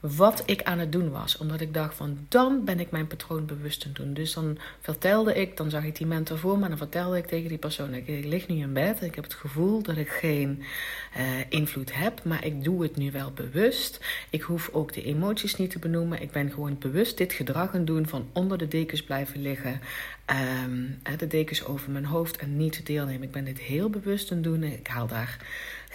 wat 0.08 0.44
ik 0.46 0.64
aan 0.64 0.80
het 0.80 0.92
doen 0.92 1.12
was. 1.12 1.38
Omdat 1.38 1.62
ik 1.62 1.74
dacht 1.74 1.96
van 1.96 2.26
dan 2.30 2.66
ben 2.66 2.80
ik 2.80 2.92
mijn 2.92 3.08
patroon 3.08 3.46
bewust 3.46 3.84
aan 3.84 3.90
het 3.94 3.98
doen. 3.98 4.14
Dus 4.14 4.34
dan 4.34 4.58
vertelde 4.82 5.34
ik, 5.34 5.58
dan 5.58 5.70
zag 5.70 5.84
ik 5.84 5.96
die 5.96 6.08
mentor 6.08 6.38
voor 6.38 6.58
me. 6.58 6.68
Dan 6.68 6.78
vertelde 6.78 7.18
ik 7.18 7.26
tegen 7.26 7.50
die 7.50 7.58
persoon, 7.58 7.94
ik, 7.94 8.08
lig 8.08 8.48
nu 8.48 8.56
in 8.56 8.74
bed. 8.74 9.02
Ik 9.02 9.16
heb 9.16 9.24
het 9.24 9.34
gevoel 9.34 9.82
dat 9.82 9.98
ik 9.98 10.10
geen 10.10 10.64
uh, 11.18 11.24
invloed 11.50 11.96
heb. 11.96 12.24
Maar 12.24 12.46
ik 12.46 12.64
doe 12.64 12.84
het 12.84 12.96
nu 12.96 13.12
wel 13.12 13.32
bewust. 13.32 14.06
Ik 14.30 14.42
hoef 14.42 14.70
ook 14.72 14.94
de 14.94 15.04
emoties 15.04 15.56
niet 15.56 15.72
te 15.72 15.80
benoemen. 15.80 16.22
Ik 16.22 16.32
ben 16.32 16.52
gewoon 16.52 16.78
bewust 16.80 17.18
dit 17.18 17.34
gedrag 17.34 17.68
aan 17.68 17.78
het 17.78 17.88
doen 17.88 18.08
van 18.08 18.30
onder 18.34 18.58
de 18.58 18.68
dekens 18.68 19.04
blijven 19.04 19.42
liggen. 19.42 19.82
Um, 20.66 21.00
de 21.18 21.28
dekens 21.28 21.66
over 21.66 21.92
mijn 21.92 22.06
hoofd 22.06 22.38
en 22.38 22.58
niet 22.58 22.86
deelnemen. 22.86 23.24
Ik 23.24 23.32
ben 23.32 23.46
dit 23.46 23.60
heel 23.60 23.90
bewust 23.90 24.32
aan 24.32 24.38
het 24.38 24.46
doen. 24.46 24.64
Ik 24.64 24.88
haal 24.88 25.08
daar 25.08 25.38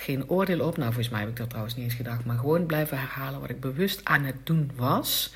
geen 0.01 0.29
oordeel 0.29 0.61
op. 0.61 0.77
Nou, 0.77 0.93
volgens 0.93 1.09
mij 1.09 1.21
heb 1.21 1.29
ik 1.29 1.37
dat 1.37 1.49
trouwens 1.49 1.77
niet 1.77 1.85
eens 1.85 1.95
gedacht. 1.95 2.25
Maar 2.25 2.39
gewoon 2.39 2.67
blijven 2.67 2.99
herhalen 2.99 3.41
wat 3.41 3.51
ik 3.51 3.61
bewust 3.61 4.01
aan 4.05 4.25
het 4.25 4.47
doen 4.47 4.71
was. 4.77 5.35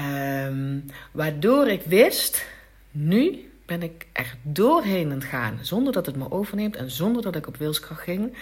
Um, 0.00 0.84
waardoor 1.12 1.68
ik 1.68 1.82
wist, 1.82 2.46
nu 2.90 3.50
ben 3.66 3.82
ik 3.82 4.06
er 4.12 4.36
doorheen 4.42 5.10
het 5.10 5.24
gaan. 5.24 5.58
Zonder 5.62 5.92
dat 5.92 6.06
het 6.06 6.16
me 6.16 6.30
overneemt 6.30 6.76
en 6.76 6.90
zonder 6.90 7.22
dat 7.22 7.36
ik 7.36 7.46
op 7.46 7.56
wilskracht 7.56 8.02
ging. 8.02 8.36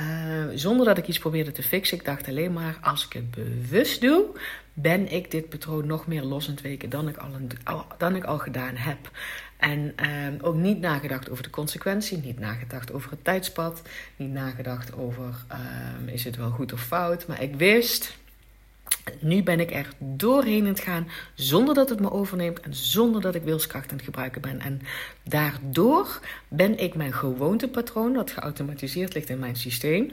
Uh, 0.00 0.44
zonder 0.54 0.86
dat 0.86 0.98
ik 0.98 1.08
iets 1.08 1.18
probeerde 1.18 1.52
te 1.52 1.62
fixen. 1.62 1.98
Ik 1.98 2.04
dacht 2.04 2.28
alleen 2.28 2.52
maar, 2.52 2.78
als 2.80 3.04
ik 3.04 3.12
het 3.12 3.30
bewust 3.30 4.00
doe, 4.00 4.24
ben 4.72 5.12
ik 5.12 5.30
dit 5.30 5.48
patroon 5.48 5.86
nog 5.86 6.06
meer 6.06 6.22
los 6.22 6.54
weken 6.62 6.90
dan 6.90 7.08
ik 7.08 7.16
al, 7.64 7.86
dan 7.98 8.16
ik 8.16 8.24
al 8.24 8.38
gedaan 8.38 8.76
heb. 8.76 9.10
En 9.56 9.94
uh, 10.02 10.46
ook 10.46 10.54
niet 10.54 10.80
nagedacht 10.80 11.30
over 11.30 11.42
de 11.42 11.50
consequentie, 11.50 12.18
niet 12.18 12.38
nagedacht 12.38 12.92
over 12.92 13.10
het 13.10 13.24
tijdspad, 13.24 13.82
niet 14.16 14.32
nagedacht 14.32 14.94
over 14.94 15.34
uh, 15.52 16.12
is 16.12 16.24
het 16.24 16.36
wel 16.36 16.50
goed 16.50 16.72
of 16.72 16.80
fout. 16.80 17.26
Maar 17.26 17.42
ik 17.42 17.54
wist, 17.54 18.16
Nu 19.20 19.42
ben 19.42 19.60
ik 19.60 19.70
er 19.70 19.88
doorheen 19.98 20.62
aan 20.62 20.68
het 20.68 20.80
gaan 20.80 21.08
zonder 21.34 21.74
dat 21.74 21.88
het 21.88 22.00
me 22.00 22.10
overneemt 22.10 22.60
en 22.60 22.74
zonder 22.74 23.20
dat 23.20 23.34
ik 23.34 23.42
wilskracht 23.42 23.90
aan 23.90 23.96
het 23.96 24.04
gebruiken 24.04 24.40
ben. 24.40 24.60
En 24.60 24.80
daardoor 25.22 26.20
ben 26.48 26.78
ik 26.78 26.94
mijn 26.94 27.12
gewoontepatroon, 27.12 28.12
dat 28.12 28.30
geautomatiseerd 28.30 29.14
ligt 29.14 29.28
in 29.28 29.38
mijn 29.38 29.56
systeem, 29.56 30.10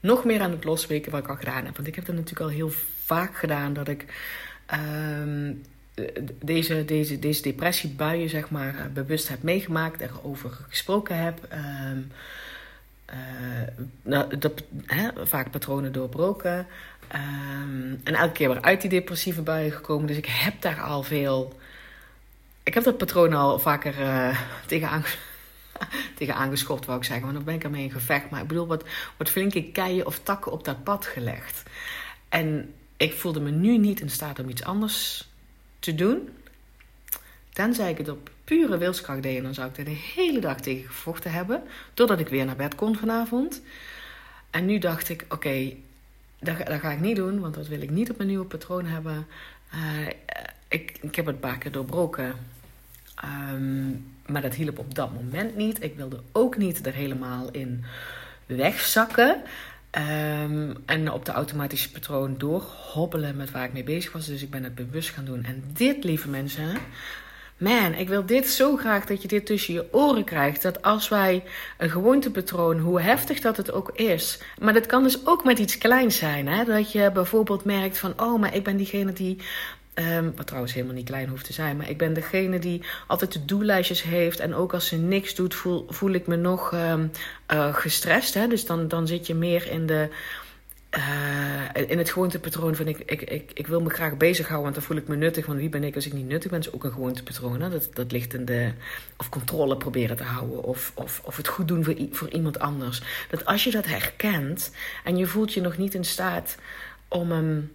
nog 0.00 0.24
meer 0.24 0.40
aan 0.40 0.50
het 0.50 0.64
losweken 0.64 1.10
wat 1.10 1.20
ik 1.20 1.28
al 1.28 1.36
gedaan 1.36 1.64
heb. 1.64 1.76
Want 1.76 1.88
ik 1.88 1.94
heb 1.94 2.04
dat 2.04 2.14
natuurlijk 2.14 2.50
al 2.50 2.56
heel 2.56 2.72
vaak 3.04 3.36
gedaan 3.36 3.72
dat 3.72 3.88
ik 3.88 4.04
ehm, 4.66 5.52
deze, 6.40 6.84
deze, 6.84 7.18
deze 7.18 7.42
depressiebuien, 7.42 8.28
zeg 8.28 8.50
maar, 8.50 8.90
bewust 8.94 9.28
heb 9.28 9.42
meegemaakt, 9.42 10.00
erover 10.00 10.50
gesproken 10.68 11.16
heb. 11.16 11.46
Ehm, 11.48 11.98
uh, 13.10 13.86
nou, 14.02 14.38
dat, 14.38 14.62
vaak 15.24 15.50
patronen 15.50 15.92
doorbroken. 15.92 16.66
Um, 17.14 18.00
en 18.04 18.14
elke 18.14 18.32
keer 18.32 18.48
weer 18.48 18.62
uit 18.62 18.80
die 18.80 18.90
depressieve 18.90 19.42
buien 19.42 19.72
gekomen. 19.72 20.06
Dus 20.06 20.16
ik 20.16 20.26
heb 20.26 20.60
daar 20.60 20.80
al 20.80 21.02
veel. 21.02 21.60
Ik 22.62 22.74
heb 22.74 22.84
dat 22.84 22.98
patroon 22.98 23.32
al 23.32 23.58
vaker 23.58 24.00
uh, 24.00 24.40
tegen, 24.66 24.88
aan, 24.88 25.04
wou 26.86 26.98
ik 26.98 27.04
zeggen. 27.04 27.20
Want 27.20 27.34
dan 27.34 27.44
ben 27.44 27.54
ik 27.54 27.64
ermee 27.64 27.84
in 27.84 27.90
gevecht. 27.90 28.30
Maar 28.30 28.40
ik 28.40 28.48
bedoel, 28.48 28.66
wat, 28.66 28.84
wat 29.16 29.30
flinke 29.30 29.64
keien 29.64 30.06
of 30.06 30.18
takken 30.18 30.52
op 30.52 30.64
dat 30.64 30.84
pad 30.84 31.06
gelegd. 31.06 31.62
En 32.28 32.74
ik 32.96 33.12
voelde 33.12 33.40
me 33.40 33.50
nu 33.50 33.78
niet 33.78 34.00
in 34.00 34.10
staat 34.10 34.38
om 34.38 34.48
iets 34.48 34.64
anders 34.64 35.28
te 35.78 35.94
doen. 35.94 36.28
Tenzij 37.52 37.90
ik 37.90 37.98
het 37.98 38.08
op 38.08 38.30
pure 38.44 38.78
wilskracht 38.78 39.22
deed, 39.22 39.42
dan 39.42 39.54
zou 39.54 39.68
ik 39.68 39.76
er 39.78 39.84
de 39.84 40.00
hele 40.14 40.40
dag 40.40 40.60
tegen 40.60 40.86
gevochten 40.86 41.32
hebben. 41.32 41.62
Totdat 41.94 42.20
ik 42.20 42.28
weer 42.28 42.44
naar 42.44 42.56
bed 42.56 42.74
kon 42.74 42.96
vanavond. 42.96 43.62
En 44.50 44.66
nu 44.66 44.78
dacht 44.78 45.08
ik, 45.08 45.24
oké, 45.28 45.74
dat, 46.42 46.66
dat, 46.66 46.80
ga 46.80 46.90
ik 46.90 47.00
niet 47.00 47.16
doen, 47.16 47.40
want 47.40 47.54
dat 47.54 47.68
wil 47.68 47.82
ik 47.82 47.90
niet 47.90 48.10
op 48.10 48.16
mijn 48.16 48.28
nieuwe 48.28 48.44
patroon 48.44 48.84
hebben. 48.84 49.26
Uh, 49.74 50.06
ik, 50.68 50.98
ik 51.00 51.14
heb 51.14 51.26
het 51.26 51.58
keer 51.58 51.72
doorbroken. 51.72 52.34
Um, 53.24 54.04
maar 54.26 54.42
dat 54.42 54.54
hielp 54.54 54.78
op 54.78 54.94
dat 54.94 55.12
moment 55.12 55.56
niet. 55.56 55.82
Ik 55.82 55.96
wilde 55.96 56.20
ook 56.32 56.56
niet 56.56 56.86
er 56.86 56.92
helemaal 56.92 57.50
in 57.50 57.84
wegzakken. 58.46 59.42
Um, 59.98 60.76
en 60.86 61.12
op 61.12 61.24
de 61.24 61.32
automatische 61.32 61.90
patroon 61.90 62.34
doorhobbelen 62.38 63.36
met 63.36 63.50
waar 63.50 63.64
ik 63.64 63.72
mee 63.72 63.84
bezig 63.84 64.12
was. 64.12 64.26
Dus 64.26 64.42
ik 64.42 64.50
ben 64.50 64.64
het 64.64 64.74
bewust 64.74 65.10
gaan 65.10 65.24
doen. 65.24 65.44
En 65.44 65.64
dit, 65.72 66.04
lieve 66.04 66.28
mensen, 66.28 66.76
man, 67.62 67.94
ik 67.94 68.08
wil 68.08 68.26
dit 68.26 68.48
zo 68.48 68.76
graag 68.76 69.04
dat 69.04 69.22
je 69.22 69.28
dit 69.28 69.46
tussen 69.46 69.74
je 69.74 69.92
oren 69.92 70.24
krijgt. 70.24 70.62
Dat 70.62 70.82
als 70.82 71.08
wij 71.08 71.44
een 71.78 71.90
gewoontepatroon, 71.90 72.78
hoe 72.78 73.00
heftig 73.00 73.40
dat 73.40 73.56
het 73.56 73.72
ook 73.72 73.90
is. 73.94 74.38
Maar 74.60 74.72
dat 74.72 74.86
kan 74.86 75.02
dus 75.02 75.26
ook 75.26 75.44
met 75.44 75.58
iets 75.58 75.78
kleins 75.78 76.16
zijn. 76.16 76.48
Hè? 76.48 76.64
Dat 76.64 76.92
je 76.92 77.10
bijvoorbeeld 77.12 77.64
merkt 77.64 77.98
van, 77.98 78.12
oh, 78.16 78.40
maar 78.40 78.54
ik 78.54 78.64
ben 78.64 78.76
diegene 78.76 79.12
die 79.12 79.38
Um, 79.94 80.32
wat 80.36 80.46
trouwens 80.46 80.72
helemaal 80.72 80.94
niet 80.94 81.06
klein 81.06 81.28
hoeft 81.28 81.44
te 81.44 81.52
zijn. 81.52 81.76
Maar 81.76 81.90
ik 81.90 81.98
ben 81.98 82.12
degene 82.12 82.58
die 82.58 82.82
altijd 83.06 83.32
de 83.32 83.44
doellijstjes 83.44 84.02
heeft. 84.02 84.40
En 84.40 84.54
ook 84.54 84.74
als 84.74 84.86
ze 84.86 84.96
niks 84.96 85.34
doet, 85.34 85.54
voel, 85.54 85.86
voel 85.88 86.10
ik 86.10 86.26
me 86.26 86.36
nog 86.36 86.72
um, 86.72 87.10
uh, 87.52 87.74
gestrest. 87.74 88.34
Hè? 88.34 88.46
Dus 88.46 88.66
dan, 88.66 88.88
dan 88.88 89.06
zit 89.06 89.26
je 89.26 89.34
meer 89.34 89.70
in 89.70 89.86
de 89.86 90.08
uh, 90.96 91.90
in 91.90 91.98
het 91.98 92.10
gewoontepatroon 92.10 92.74
van 92.74 92.86
ik, 92.86 92.98
ik, 92.98 93.22
ik, 93.22 93.50
ik 93.54 93.66
wil 93.66 93.80
me 93.80 93.90
graag 93.90 94.16
bezighouden, 94.16 94.62
want 94.62 94.74
dan 94.74 94.84
voel 94.84 94.96
ik 94.96 95.08
me 95.08 95.16
nuttig. 95.16 95.46
Want 95.46 95.58
wie 95.58 95.68
ben 95.68 95.84
ik 95.84 95.94
als 95.94 96.06
ik 96.06 96.12
niet 96.12 96.26
nuttig 96.26 96.50
ben? 96.50 96.60
Is 96.60 96.72
ook 96.72 96.84
een 96.84 96.92
gewoontepatroon. 96.92 97.60
Hè? 97.60 97.70
Dat, 97.70 97.88
dat 97.92 98.12
ligt 98.12 98.34
in 98.34 98.44
de. 98.44 98.72
Of 99.16 99.28
controle 99.28 99.76
proberen 99.76 100.16
te 100.16 100.22
houden. 100.22 100.62
Of, 100.62 100.92
of, 100.94 101.20
of 101.24 101.36
het 101.36 101.48
goed 101.48 101.68
doen 101.68 101.84
voor, 101.84 101.94
voor 102.10 102.28
iemand 102.28 102.58
anders. 102.58 103.02
Dat 103.30 103.44
als 103.44 103.64
je 103.64 103.70
dat 103.70 103.86
herkent 103.86 104.72
en 105.04 105.16
je 105.16 105.26
voelt 105.26 105.52
je 105.52 105.60
nog 105.60 105.76
niet 105.76 105.94
in 105.94 106.04
staat 106.04 106.56
om. 107.08 107.70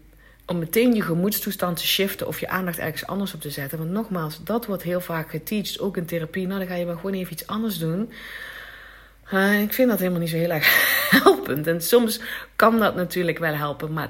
Om 0.50 0.60
meteen 0.60 0.94
je 0.94 1.02
gemoedstoestand 1.02 1.78
te 1.78 1.88
shiften 1.88 2.28
of 2.28 2.40
je 2.40 2.50
aandacht 2.50 2.78
ergens 2.78 3.06
anders 3.06 3.34
op 3.34 3.42
te 3.42 3.50
zetten. 3.50 3.78
Want 3.78 3.90
nogmaals, 3.90 4.44
dat 4.44 4.66
wordt 4.66 4.84
heel 4.84 5.02
vaak 5.02 5.30
geteacht, 5.30 5.80
ook 5.80 5.98
in 5.98 6.06
therapie. 6.06 6.48
Nou, 6.48 6.60
dan 6.60 6.68
ga 6.68 6.76
je 6.76 6.86
maar 6.86 6.96
gewoon 6.96 7.14
even 7.14 7.34
iets 7.34 7.48
anders 7.48 7.78
doen. 7.78 8.10
Uh, 9.34 9.62
ik 9.62 9.74
vind 9.74 9.90
dat 9.90 10.00
helemaal 10.00 10.20
niet 10.20 10.30
zo 10.30 10.36
heel 10.36 10.50
erg 10.50 10.96
helpend. 11.24 11.68
En 11.68 11.82
soms 11.82 12.20
kan 12.56 12.80
dat 12.80 12.96
natuurlijk 12.96 13.38
wel 13.38 13.54
helpen, 13.54 13.94
maar 13.94 14.10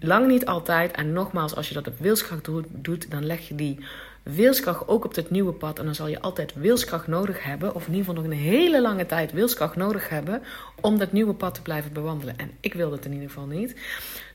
lang 0.00 0.26
niet 0.26 0.46
altijd. 0.46 0.92
En 0.92 1.12
nogmaals, 1.12 1.54
als 1.54 1.68
je 1.68 1.74
dat 1.74 1.86
op 1.86 1.98
wilskracht 1.98 2.48
doet, 2.68 3.10
dan 3.10 3.26
leg 3.26 3.48
je 3.48 3.54
die 3.54 3.84
wilskracht 4.22 4.88
ook 4.88 5.04
op 5.04 5.14
het 5.14 5.30
nieuwe 5.30 5.52
pad. 5.52 5.78
En 5.78 5.84
dan 5.84 5.94
zal 5.94 6.06
je 6.06 6.20
altijd 6.20 6.54
wilskracht 6.54 7.06
nodig 7.06 7.44
hebben, 7.44 7.74
of 7.74 7.86
in 7.86 7.94
ieder 7.94 8.06
geval 8.06 8.22
nog 8.22 8.32
een 8.32 8.38
hele 8.38 8.80
lange 8.80 9.06
tijd 9.06 9.32
wilskracht 9.32 9.76
nodig 9.76 10.08
hebben, 10.08 10.42
om 10.80 10.98
dat 10.98 11.12
nieuwe 11.12 11.34
pad 11.34 11.54
te 11.54 11.62
blijven 11.62 11.92
bewandelen. 11.92 12.38
En 12.38 12.50
ik 12.60 12.74
wil 12.74 12.90
dat 12.90 13.04
in 13.04 13.12
ieder 13.12 13.28
geval 13.28 13.46
niet. 13.46 13.76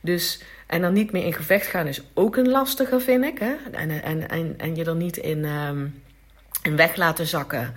Dus, 0.01 0.41
en 0.67 0.81
dan 0.81 0.93
niet 0.93 1.11
meer 1.11 1.23
in 1.25 1.33
gevecht 1.33 1.67
gaan 1.67 1.87
is 1.87 2.01
ook 2.13 2.35
een 2.35 2.49
lastige, 2.49 2.99
vind 2.99 3.25
ik. 3.25 3.39
Hè? 3.39 3.55
En, 3.71 4.03
en, 4.03 4.29
en, 4.29 4.53
en 4.57 4.75
je 4.75 4.85
er 4.85 4.95
niet 4.95 5.17
in, 5.17 5.45
um, 5.45 6.01
in 6.61 6.75
weg 6.75 6.95
laten 6.95 7.27
zakken. 7.27 7.73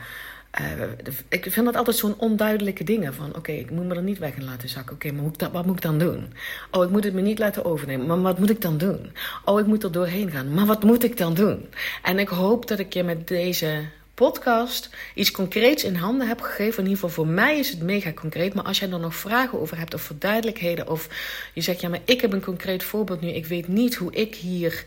Uh, 0.59 0.83
ik 1.29 1.47
vind 1.51 1.67
dat 1.67 1.77
altijd 1.77 1.97
zo'n 1.97 2.19
onduidelijke 2.19 2.85
dingen. 2.85 3.15
Van 3.15 3.37
oké, 3.37 3.53
ik 3.53 3.71
moet 3.71 3.87
me 3.87 3.95
er 3.95 4.03
niet 4.03 4.19
weg 4.19 4.37
in 4.37 4.45
laten 4.45 4.69
zakken. 4.69 4.95
Oké, 4.95 5.13
maar 5.13 5.23
hoe, 5.23 5.51
wat 5.53 5.67
moet 5.67 5.77
ik 5.77 5.83
dan 5.83 5.99
doen? 5.99 6.33
Oh, 6.71 6.85
ik 6.85 6.91
moet 6.91 7.05
het 7.05 7.15
me 7.15 7.21
niet 7.21 7.39
laten 7.39 7.65
overnemen. 7.65 8.07
Maar 8.07 8.21
wat 8.21 8.39
moet 8.39 8.51
ik 8.51 8.61
dan 8.61 8.79
doen? 8.79 9.13
Oh, 9.45 9.61
ik 9.61 9.67
moet 9.67 9.83
er 9.83 9.93
doorheen 9.93 10.31
gaan. 10.31 10.55
Maar 10.55 10.67
wat 10.67 10.83
moet 10.83 11.05
ik 11.05 11.17
dan 11.17 11.35
doen? 11.35 11.69
En 12.03 12.19
ik 12.19 12.29
hoop 12.29 12.69
dat 12.69 12.79
ik 12.79 12.93
je 12.93 13.03
met 13.03 13.29
deze 13.29 13.85
podcast 14.15 14.91
iets 15.15 15.31
concreets 15.31 15.85
in 15.85 15.95
handen 15.95 16.29
heb 16.29 16.41
gegeven. 16.41 16.79
In 16.83 16.89
ieder 16.91 17.05
geval 17.05 17.25
voor 17.25 17.33
mij 17.33 17.59
is 17.59 17.71
het 17.71 17.83
mega 17.83 18.13
concreet. 18.13 18.55
Maar 18.55 18.65
als 18.65 18.79
jij 18.79 18.91
er 18.91 19.01
nog 19.01 19.15
vragen 19.15 19.61
over 19.61 19.79
hebt 19.79 19.95
of 19.95 20.03
voor 20.03 20.17
duidelijkheden. 20.19 20.89
Of 20.89 21.09
je 21.55 21.61
zegt 21.61 21.81
ja, 21.81 21.89
maar 21.89 22.03
ik 22.05 22.21
heb 22.21 22.33
een 22.33 22.45
concreet 22.45 22.83
voorbeeld 22.83 23.21
nu. 23.21 23.29
Ik 23.29 23.47
weet 23.47 23.69
niet 23.69 23.95
hoe 23.95 24.13
ik 24.13 24.35
hier. 24.35 24.85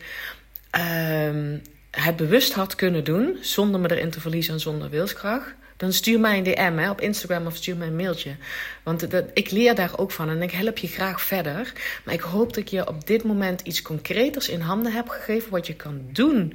Uh, 0.78 1.60
het 2.02 2.16
bewust 2.16 2.54
had 2.54 2.76
kunnen 2.76 3.04
doen, 3.04 3.38
zonder 3.42 3.80
me 3.80 3.92
erin 3.92 4.10
te 4.10 4.20
verliezen 4.20 4.54
en 4.54 4.60
zonder 4.60 4.90
wilskracht, 4.90 5.54
dan 5.78 5.94
stuur 5.94 6.20
mij 6.20 6.38
een 6.38 6.44
DM 6.44 6.78
hè, 6.78 6.90
op 6.90 7.02
Instagram 7.02 7.46
of 7.46 7.56
stuur 7.56 7.78
mij 7.78 7.88
een 7.88 7.96
mailtje. 7.96 8.36
Want 8.84 9.12
dat, 9.12 9.26
ik 9.34 9.52
leer 9.52 9.76
daar 9.76 10.00
ook 10.00 10.12
van 10.12 10.30
en 10.30 10.42
ik 10.42 10.52
help 10.52 10.78
je 10.78 10.88
graag 10.88 11.22
verder. 11.22 11.74
Maar 12.06 12.14
ik 12.14 12.22
hoop 12.22 12.48
dat 12.48 12.58
ik 12.58 12.68
je 12.68 12.88
op 12.88 13.08
dit 13.08 13.24
moment 13.24 13.62
iets 13.62 13.82
concreters 13.82 14.50
in 14.50 14.60
handen 14.60 14.92
heb 14.92 15.10
gegeven 15.10 15.52
wat 15.52 15.68
je 15.68 15.76
kan 15.76 16.02
doen 16.12 16.54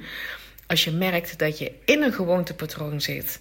als 0.67 0.83
je 0.83 0.91
merkt 0.91 1.39
dat 1.39 1.57
je 1.57 1.71
in 1.85 2.03
een 2.03 2.13
gewoontepatroon 2.13 3.01
zit. 3.01 3.39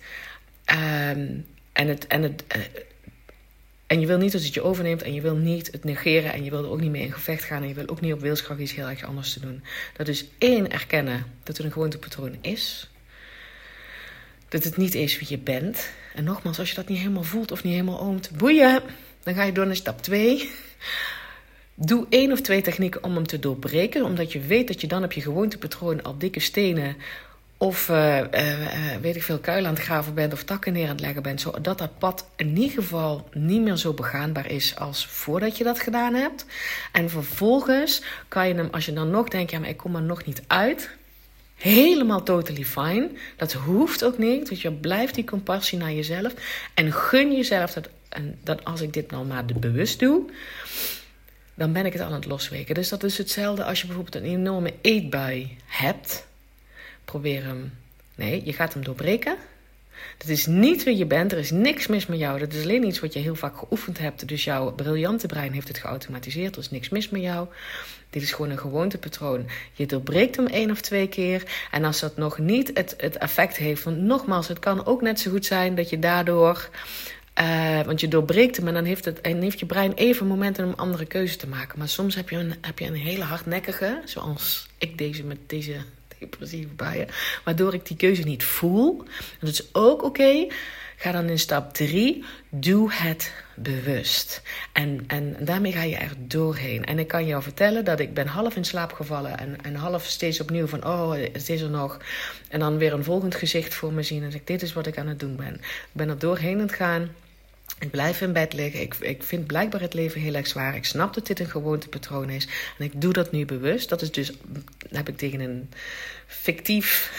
Um, 1.10 1.46
en 1.72 1.88
het, 1.88 2.06
en 2.06 2.22
het, 2.22 2.44
uh, 2.56 2.62
en 3.88 4.00
je 4.00 4.06
wil 4.06 4.18
niet 4.18 4.32
dat 4.32 4.42
het 4.42 4.54
je 4.54 4.62
overneemt 4.62 5.02
en 5.02 5.14
je 5.14 5.20
wil 5.20 5.36
niet 5.36 5.72
het 5.72 5.84
negeren 5.84 6.32
en 6.32 6.44
je 6.44 6.50
wil 6.50 6.64
er 6.64 6.70
ook 6.70 6.80
niet 6.80 6.90
mee 6.90 7.02
in 7.02 7.12
gevecht 7.12 7.44
gaan 7.44 7.62
en 7.62 7.68
je 7.68 7.74
wil 7.74 7.88
ook 7.88 8.00
niet 8.00 8.12
op 8.12 8.20
wilskracht 8.20 8.60
iets 8.60 8.74
heel 8.74 8.88
erg 8.88 9.04
anders 9.04 9.32
te 9.32 9.40
doen. 9.40 9.62
Dat 9.96 10.08
is 10.08 10.24
één, 10.38 10.70
erkennen 10.70 11.24
dat 11.42 11.56
het 11.56 11.66
een 11.66 11.72
gewoontepatroon 11.72 12.36
is. 12.40 12.90
Dat 14.48 14.64
het 14.64 14.76
niet 14.76 14.94
is 14.94 15.18
wie 15.18 15.28
je 15.30 15.38
bent. 15.38 15.90
En 16.14 16.24
nogmaals, 16.24 16.58
als 16.58 16.68
je 16.68 16.74
dat 16.74 16.88
niet 16.88 16.98
helemaal 16.98 17.22
voelt 17.22 17.50
of 17.50 17.64
niet 17.64 17.72
helemaal 17.72 18.00
oomt, 18.00 18.30
boeien. 18.36 18.82
Dan 19.22 19.34
ga 19.34 19.42
je 19.42 19.52
door 19.52 19.66
naar 19.66 19.76
stap 19.76 20.02
2. 20.02 20.50
Doe 21.74 22.06
één 22.08 22.32
of 22.32 22.40
twee 22.40 22.62
technieken 22.62 23.04
om 23.04 23.14
hem 23.14 23.26
te 23.26 23.38
doorbreken, 23.38 24.04
omdat 24.04 24.32
je 24.32 24.40
weet 24.40 24.68
dat 24.68 24.80
je 24.80 24.86
dan 24.86 25.04
op 25.04 25.12
je 25.12 25.20
gewoontepatroon 25.20 26.02
al 26.02 26.18
dikke 26.18 26.40
stenen 26.40 26.96
of 27.58 27.88
uh, 27.88 28.18
uh, 28.18 28.96
weet 29.00 29.16
ik 29.16 29.22
veel, 29.22 29.38
kuilen 29.38 29.68
aan 29.68 29.74
het 29.74 29.84
graven 29.84 30.14
bent 30.14 30.32
of 30.32 30.44
takken 30.44 30.72
neer 30.72 30.84
aan 30.84 30.90
het 30.90 31.00
leggen 31.00 31.22
bent. 31.22 31.40
Zodat 31.40 31.78
dat 31.78 31.98
pad 31.98 32.28
in 32.36 32.56
ieder 32.56 32.82
geval 32.82 33.28
niet 33.32 33.62
meer 33.62 33.76
zo 33.76 33.92
begaanbaar 33.92 34.50
is 34.50 34.76
als 34.76 35.06
voordat 35.06 35.56
je 35.56 35.64
dat 35.64 35.80
gedaan 35.80 36.14
hebt. 36.14 36.46
En 36.92 37.10
vervolgens 37.10 38.02
kan 38.28 38.48
je 38.48 38.54
hem, 38.54 38.68
als 38.70 38.86
je 38.86 38.92
dan 38.92 39.10
nog 39.10 39.28
denkt, 39.28 39.50
ja 39.50 39.58
maar 39.58 39.68
ik 39.68 39.76
kom 39.76 39.96
er 39.96 40.02
nog 40.02 40.24
niet 40.24 40.42
uit. 40.46 40.90
Helemaal 41.56 42.22
totally 42.22 42.64
fine. 42.64 43.10
Dat 43.36 43.52
hoeft 43.52 44.04
ook 44.04 44.18
niet. 44.18 44.48
Dus 44.48 44.62
je 44.62 44.72
blijft 44.72 45.14
die 45.14 45.24
compassie 45.24 45.78
naar 45.78 45.92
jezelf. 45.92 46.32
En 46.74 46.92
gun 46.92 47.32
jezelf 47.32 47.72
dat, 47.72 47.88
en 48.08 48.38
dat 48.42 48.64
als 48.64 48.80
ik 48.80 48.92
dit 48.92 49.10
nou 49.10 49.26
maar 49.26 49.44
bewust 49.44 49.98
doe 49.98 50.30
dan 51.54 51.72
ben 51.72 51.86
ik 51.86 51.92
het 51.92 52.02
aan 52.02 52.12
het 52.12 52.26
losweken. 52.26 52.74
Dus 52.74 52.88
dat 52.88 53.02
is 53.02 53.18
hetzelfde 53.18 53.64
als 53.64 53.80
je 53.80 53.86
bijvoorbeeld 53.86 54.24
een 54.24 54.30
enorme 54.30 54.74
eetbui 54.80 55.56
hebt 55.66 56.27
probeer 57.10 57.44
hem. 57.44 57.72
Nee, 58.14 58.42
je 58.44 58.52
gaat 58.52 58.72
hem 58.74 58.84
doorbreken. 58.84 59.36
Dat 60.18 60.28
is 60.28 60.46
niet 60.46 60.82
wie 60.82 60.96
je 60.96 61.06
bent. 61.06 61.32
Er 61.32 61.38
is 61.38 61.50
niks 61.50 61.86
mis 61.86 62.06
met 62.06 62.18
jou. 62.18 62.38
Dat 62.38 62.52
is 62.52 62.62
alleen 62.62 62.86
iets 62.86 63.00
wat 63.00 63.12
je 63.12 63.18
heel 63.18 63.34
vaak 63.34 63.56
geoefend 63.56 63.98
hebt. 63.98 64.28
Dus 64.28 64.44
jouw 64.44 64.72
briljante 64.72 65.26
brein 65.26 65.52
heeft 65.52 65.68
het 65.68 65.78
geautomatiseerd. 65.78 66.54
Er 66.54 66.60
is 66.60 66.70
niks 66.70 66.88
mis 66.88 67.08
met 67.08 67.22
jou. 67.22 67.48
Dit 68.10 68.22
is 68.22 68.32
gewoon 68.32 68.50
een 68.50 68.58
gewoontepatroon. 68.58 69.46
Je 69.72 69.86
doorbreekt 69.86 70.36
hem 70.36 70.46
één 70.46 70.70
of 70.70 70.80
twee 70.80 71.08
keer. 71.08 71.42
En 71.70 71.84
als 71.84 72.00
dat 72.00 72.16
nog 72.16 72.38
niet 72.38 72.70
het, 72.74 72.94
het 72.96 73.16
effect 73.16 73.56
heeft. 73.56 73.84
Want 73.84 73.98
nogmaals, 73.98 74.48
het 74.48 74.58
kan 74.58 74.86
ook 74.86 75.02
net 75.02 75.20
zo 75.20 75.30
goed 75.30 75.46
zijn 75.46 75.74
dat 75.74 75.90
je 75.90 75.98
daardoor. 75.98 76.68
Uh, 77.40 77.82
want 77.82 78.00
je 78.00 78.08
doorbreekt 78.08 78.56
hem 78.56 78.68
en 78.68 78.74
dan 78.74 78.84
heeft, 78.84 79.04
het, 79.04 79.20
en 79.20 79.42
heeft 79.42 79.58
je 79.58 79.66
brein 79.66 79.92
even 79.92 80.26
momenten 80.26 80.64
om 80.64 80.70
een 80.70 80.76
andere 80.76 81.06
keuze 81.06 81.36
te 81.36 81.46
maken. 81.46 81.78
Maar 81.78 81.88
soms 81.88 82.14
heb 82.14 82.28
je 82.30 82.36
een, 82.36 82.54
heb 82.60 82.78
je 82.78 82.86
een 82.86 82.94
hele 82.94 83.24
hardnekkige, 83.24 84.02
zoals 84.04 84.68
ik 84.78 84.98
deze 84.98 85.24
met 85.24 85.38
deze 85.46 85.76
depressieve 86.18 86.74
buien. 86.74 87.08
Waardoor 87.44 87.74
ik 87.74 87.86
die 87.86 87.96
keuze 87.96 88.22
niet 88.22 88.44
voel. 88.44 89.04
En 89.06 89.38
dat 89.46 89.48
is 89.48 89.68
ook 89.72 90.02
oké. 90.02 90.46
ga 90.96 91.12
dan 91.12 91.28
in 91.28 91.38
stap 91.38 91.74
3. 91.74 92.24
Doe 92.48 92.92
het 92.92 93.32
bewust. 93.54 94.42
En, 94.72 95.04
en 95.06 95.36
daarmee 95.40 95.72
ga 95.72 95.82
je 95.82 95.96
er 95.96 96.12
doorheen. 96.18 96.84
En 96.84 96.98
ik 96.98 97.08
kan 97.08 97.26
jou 97.26 97.42
vertellen 97.42 97.84
dat 97.84 98.00
ik 98.00 98.14
ben 98.14 98.26
half 98.26 98.56
in 98.56 98.64
slaap 98.64 98.92
gevallen. 98.92 99.38
En, 99.38 99.56
en 99.62 99.74
half 99.74 100.04
steeds 100.04 100.40
opnieuw 100.40 100.66
van, 100.66 100.84
oh, 100.84 101.12
het 101.12 101.48
is 101.48 101.60
er 101.60 101.70
nog. 101.70 101.98
En 102.48 102.60
dan 102.60 102.78
weer 102.78 102.92
een 102.92 103.04
volgend 103.04 103.34
gezicht 103.34 103.74
voor 103.74 103.92
me 103.92 104.02
zien. 104.02 104.22
En 104.22 104.32
zeg, 104.32 104.44
dit 104.44 104.62
is 104.62 104.72
wat 104.72 104.86
ik 104.86 104.98
aan 104.98 105.08
het 105.08 105.20
doen 105.20 105.36
ben. 105.36 105.54
Ik 105.54 105.88
ben 105.92 106.08
er 106.08 106.18
doorheen 106.18 106.54
aan 106.54 106.60
het 106.60 106.72
gaan. 106.72 107.10
Ik 107.78 107.90
blijf 107.90 108.20
in 108.20 108.32
bed 108.32 108.52
liggen. 108.52 108.80
Ik, 108.80 108.94
ik 108.94 109.22
vind 109.22 109.46
blijkbaar 109.46 109.80
het 109.80 109.94
leven 109.94 110.20
heel 110.20 110.34
erg 110.34 110.46
zwaar. 110.46 110.76
Ik 110.76 110.84
snap 110.84 111.14
dat 111.14 111.26
dit 111.26 111.40
een 111.40 111.50
gewoontepatroon 111.50 112.30
is. 112.30 112.48
En 112.78 112.84
ik 112.84 113.00
doe 113.00 113.12
dat 113.12 113.32
nu 113.32 113.44
bewust. 113.44 113.88
Dat 113.88 114.02
is 114.02 114.12
dus, 114.12 114.32
heb 114.90 115.08
ik 115.08 115.16
tegen 115.16 115.40
een 115.40 115.70
fictief, 116.26 117.12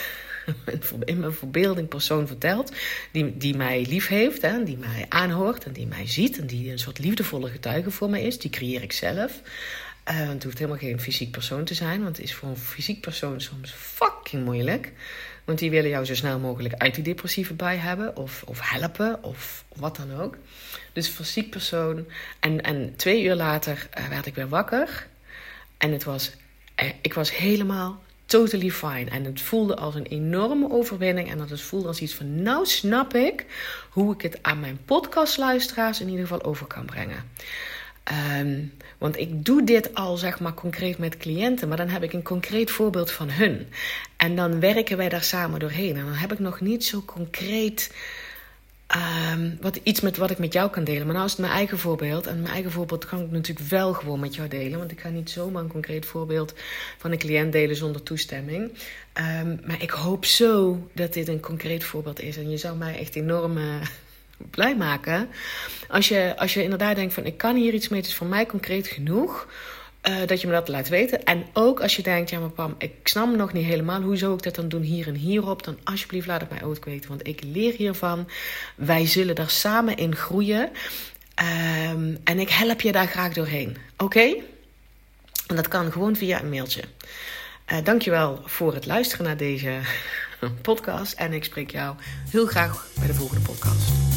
in 1.06 1.20
mijn 1.20 1.34
verbeelding 1.34 1.88
persoon 1.88 2.28
verteld. 2.28 2.72
Die, 3.12 3.38
die 3.38 3.56
mij 3.56 3.86
lief 3.90 4.08
heeft, 4.08 4.42
hè, 4.42 4.64
die 4.64 4.78
mij 4.78 5.06
aanhoort 5.10 5.66
en 5.66 5.74
die 5.74 5.88
mij 5.88 6.08
ziet. 6.08 6.40
En 6.40 6.48
die 6.48 6.72
een 6.72 6.80
soort 6.80 7.00
liefdevolle 7.00 7.50
getuige 7.50 7.92
voor 7.92 8.10
mij 8.10 8.22
is. 8.22 8.40
Die 8.40 8.52
creëer 8.52 8.82
ik 8.82 8.92
zelf. 8.92 9.42
Uh, 10.12 10.28
het 10.30 10.44
hoeft 10.44 10.58
helemaal 10.58 10.80
geen 10.80 11.00
fysiek 11.00 11.32
persoon 11.32 11.64
te 11.64 11.74
zijn. 11.74 12.04
Want 12.04 12.18
het 12.18 12.26
is 12.26 12.34
voor 12.36 12.50
een 12.50 12.58
fysiek 12.58 13.02
persoon 13.02 13.42
soms 13.42 13.72
fucking 13.72 14.46
moeilijk. 14.46 14.92
Want 15.46 15.60
die 15.60 15.70
willen 15.70 15.90
jou 15.90 16.06
zo 16.06 16.16
snel 16.16 16.40
mogelijk 16.40 16.74
uit 16.74 16.96
die 16.96 17.04
depressieve 17.04 17.54
bij 17.54 17.78
hebben. 17.78 18.16
Of, 18.16 18.44
of 18.46 18.60
helpen. 18.62 19.24
Of 19.24 19.64
wat 19.76 19.96
dan 19.96 20.20
ook. 20.20 20.38
Dus 20.94 21.08
fysiek 21.08 21.50
persoon. 21.50 22.06
En, 22.40 22.62
en 22.62 22.94
twee 22.96 23.24
uur 23.24 23.36
later 23.36 23.90
uh, 23.98 24.08
werd 24.08 24.26
ik 24.26 24.36
weer 24.36 24.50
wakker. 24.50 25.08
En 25.78 25.92
het 25.92 26.04
was, 26.04 26.32
uh, 26.84 26.90
ik 27.02 27.14
was 27.14 27.38
helemaal 27.38 28.02
totally 28.26 28.72
fine. 28.72 29.10
En 29.10 29.24
het 29.24 29.42
voelde 29.42 29.76
als 29.76 29.96
een 29.96 30.06
enorme 30.06 30.72
overwinning. 30.72 31.32
En 31.32 31.38
dat 31.38 31.50
het 31.50 31.62
voelde 31.62 31.88
als 31.88 32.02
iets 32.02 32.16
van, 32.16 32.42
nou 32.42 32.66
snap 32.66 33.14
ik 33.14 33.46
hoe 33.90 34.14
ik 34.14 34.22
het 34.22 34.44
aan 34.44 34.60
mijn 34.60 34.80
podcastluisteraars 34.86 36.02
in 36.02 36.10
ieder 36.10 36.28
geval 36.28 36.44
over 36.44 36.66
kan 36.66 36.86
brengen. 36.86 37.24
Um, 38.12 38.74
want 38.98 39.18
ik 39.18 39.46
doe 39.46 39.64
dit 39.64 39.96
al 39.96 40.18
zeg 40.18 40.40
maar 40.40 40.54
concreet 40.54 40.98
met 40.98 41.18
cliënten, 41.18 41.68
maar 41.68 41.78
dan 41.78 41.90
heb 41.90 42.04
ik 42.04 42.14
een 42.14 42.24
concreet 42.24 42.72
voorbeeld 42.72 43.12
van 43.12 43.30
hun. 43.30 43.68
En 44.18 44.36
dan 44.36 44.60
werken 44.60 44.98
wij 44.98 45.10
daar 45.10 45.24
samen 45.24 45.60
doorheen. 45.60 45.98
En 45.98 46.06
dan 46.06 46.14
heb 46.14 46.32
ik 46.32 46.40
nog 46.40 46.62
niet 46.62 46.86
zo 46.86 47.02
concreet 47.06 47.92
um, 49.34 49.58
wat, 49.62 49.80
iets 49.84 50.02
met 50.02 50.18
wat 50.18 50.30
ik 50.30 50.38
met 50.38 50.54
jou 50.54 50.70
kan 50.70 50.84
delen. 50.84 51.06
Maar 51.06 51.14
nou 51.16 51.26
is 51.26 51.32
het 51.32 51.42
mijn 51.42 51.54
eigen 51.54 51.78
voorbeeld. 51.78 52.28
En 52.28 52.42
mijn 52.42 52.54
eigen 52.54 52.72
voorbeeld 52.72 53.06
kan 53.06 53.22
ik 53.22 53.32
natuurlijk 53.32 53.70
wel 53.70 53.94
gewoon 53.94 54.20
met 54.20 54.36
jou 54.36 54.48
delen. 54.48 54.80
Want 54.80 54.92
ik 54.92 55.00
ga 55.00 55.10
niet 55.10 55.30
zomaar 55.30 55.64
een 55.64 55.70
concreet 55.70 56.06
voorbeeld 56.06 56.54
van 56.98 57.12
een 57.12 57.18
cliënt 57.18 57.52
delen 57.52 57.76
zonder 57.76 58.04
toestemming. 58.04 58.72
Um, 59.42 59.60
maar 59.66 59.82
ik 59.82 59.92
hoop 59.92 60.26
zo 60.26 60.88
dat 60.94 61.14
dit 61.14 61.28
een 61.28 61.40
concreet 61.40 61.84
voorbeeld 61.84 62.22
is. 62.22 62.38
En 62.38 62.50
je 62.50 62.58
zou 62.58 62.78
mij 62.78 63.00
echt 63.00 63.16
enorm 63.16 63.58
blij 64.50 64.76
maken. 64.76 65.28
Als 65.90 66.08
je, 66.08 66.34
als 66.38 66.54
je 66.54 66.64
inderdaad 66.64 66.96
denkt 66.96 67.14
van 67.14 67.26
ik 67.26 67.38
kan 67.38 67.56
hier 67.56 67.74
iets 67.74 67.88
mee, 67.88 68.00
het 68.00 68.10
is 68.10 68.16
voor 68.16 68.28
mij 68.28 68.46
concreet 68.46 68.88
genoeg. 68.88 69.48
Uh, 70.10 70.16
dat 70.26 70.42
je 70.42 70.48
me 70.48 70.54
dat 70.54 70.68
laat 70.68 70.88
weten. 70.88 71.24
En 71.24 71.46
ook 71.54 71.82
als 71.82 71.96
je 71.96 72.02
denkt, 72.02 72.30
ja 72.30 72.40
maar 72.40 72.50
Pam, 72.50 72.76
ik 72.78 72.92
snap 73.04 73.36
nog 73.36 73.54
niet 73.54 73.66
helemaal. 73.66 74.02
Hoe 74.02 74.18
zou 74.18 74.34
ik 74.34 74.44
dat 74.44 74.56
dan 74.56 74.70
doen 74.70 74.82
hier 74.82 75.08
en 75.08 75.16
hierop? 75.16 75.64
Dan 75.64 75.78
alsjeblieft 75.84 76.28
laat 76.28 76.42
het 76.42 76.50
mij 76.50 76.64
ook 76.64 76.86
weten. 76.86 77.10
Want 77.10 77.28
ik 77.28 77.44
leer 77.44 77.74
hiervan. 77.74 78.30
Wij 78.76 79.08
zullen 79.08 79.36
daar 79.36 79.50
samen 79.50 79.98
in 79.98 80.16
groeien. 80.16 80.70
Um, 81.92 82.18
en 82.24 82.40
ik 82.40 82.50
help 82.50 82.82
je 82.82 82.92
daar 82.92 83.08
graag 83.08 83.34
doorheen. 83.34 83.78
Oké? 83.98 84.36
En 85.48 85.56
dat 85.56 85.68
kan 85.68 85.92
gewoon 85.92 86.16
via 86.16 86.42
een 86.42 86.50
mailtje. 86.50 86.84
Uh, 87.68 87.78
dankjewel 87.84 88.42
voor 88.46 88.74
het 88.74 88.86
luisteren 88.86 89.26
naar 89.26 89.38
deze 89.38 89.80
podcast. 90.62 91.14
En 91.14 91.34
ik 91.34 91.44
spreek 91.44 91.72
jou 91.72 91.96
heel 92.30 92.46
graag 92.46 92.88
bij 92.98 93.08
de 93.08 93.14
volgende 93.14 93.44
podcast. 93.44 94.09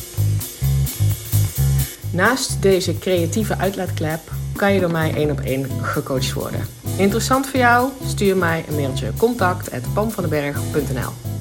Naast 2.12 2.62
deze 2.62 2.98
creatieve 2.98 3.58
uitlaatklep 3.58 4.20
kan 4.56 4.74
je 4.74 4.80
door 4.80 4.90
mij 4.90 5.14
één 5.14 5.30
op 5.30 5.40
één 5.40 5.66
gecoacht 5.82 6.32
worden. 6.32 6.66
Interessant 6.96 7.46
voor 7.46 7.60
jou? 7.60 7.90
Stuur 8.06 8.36
mij 8.36 8.64
een 8.68 8.74
mailtje 8.74 9.12
contact@pamvandenberg.nl 9.16 11.31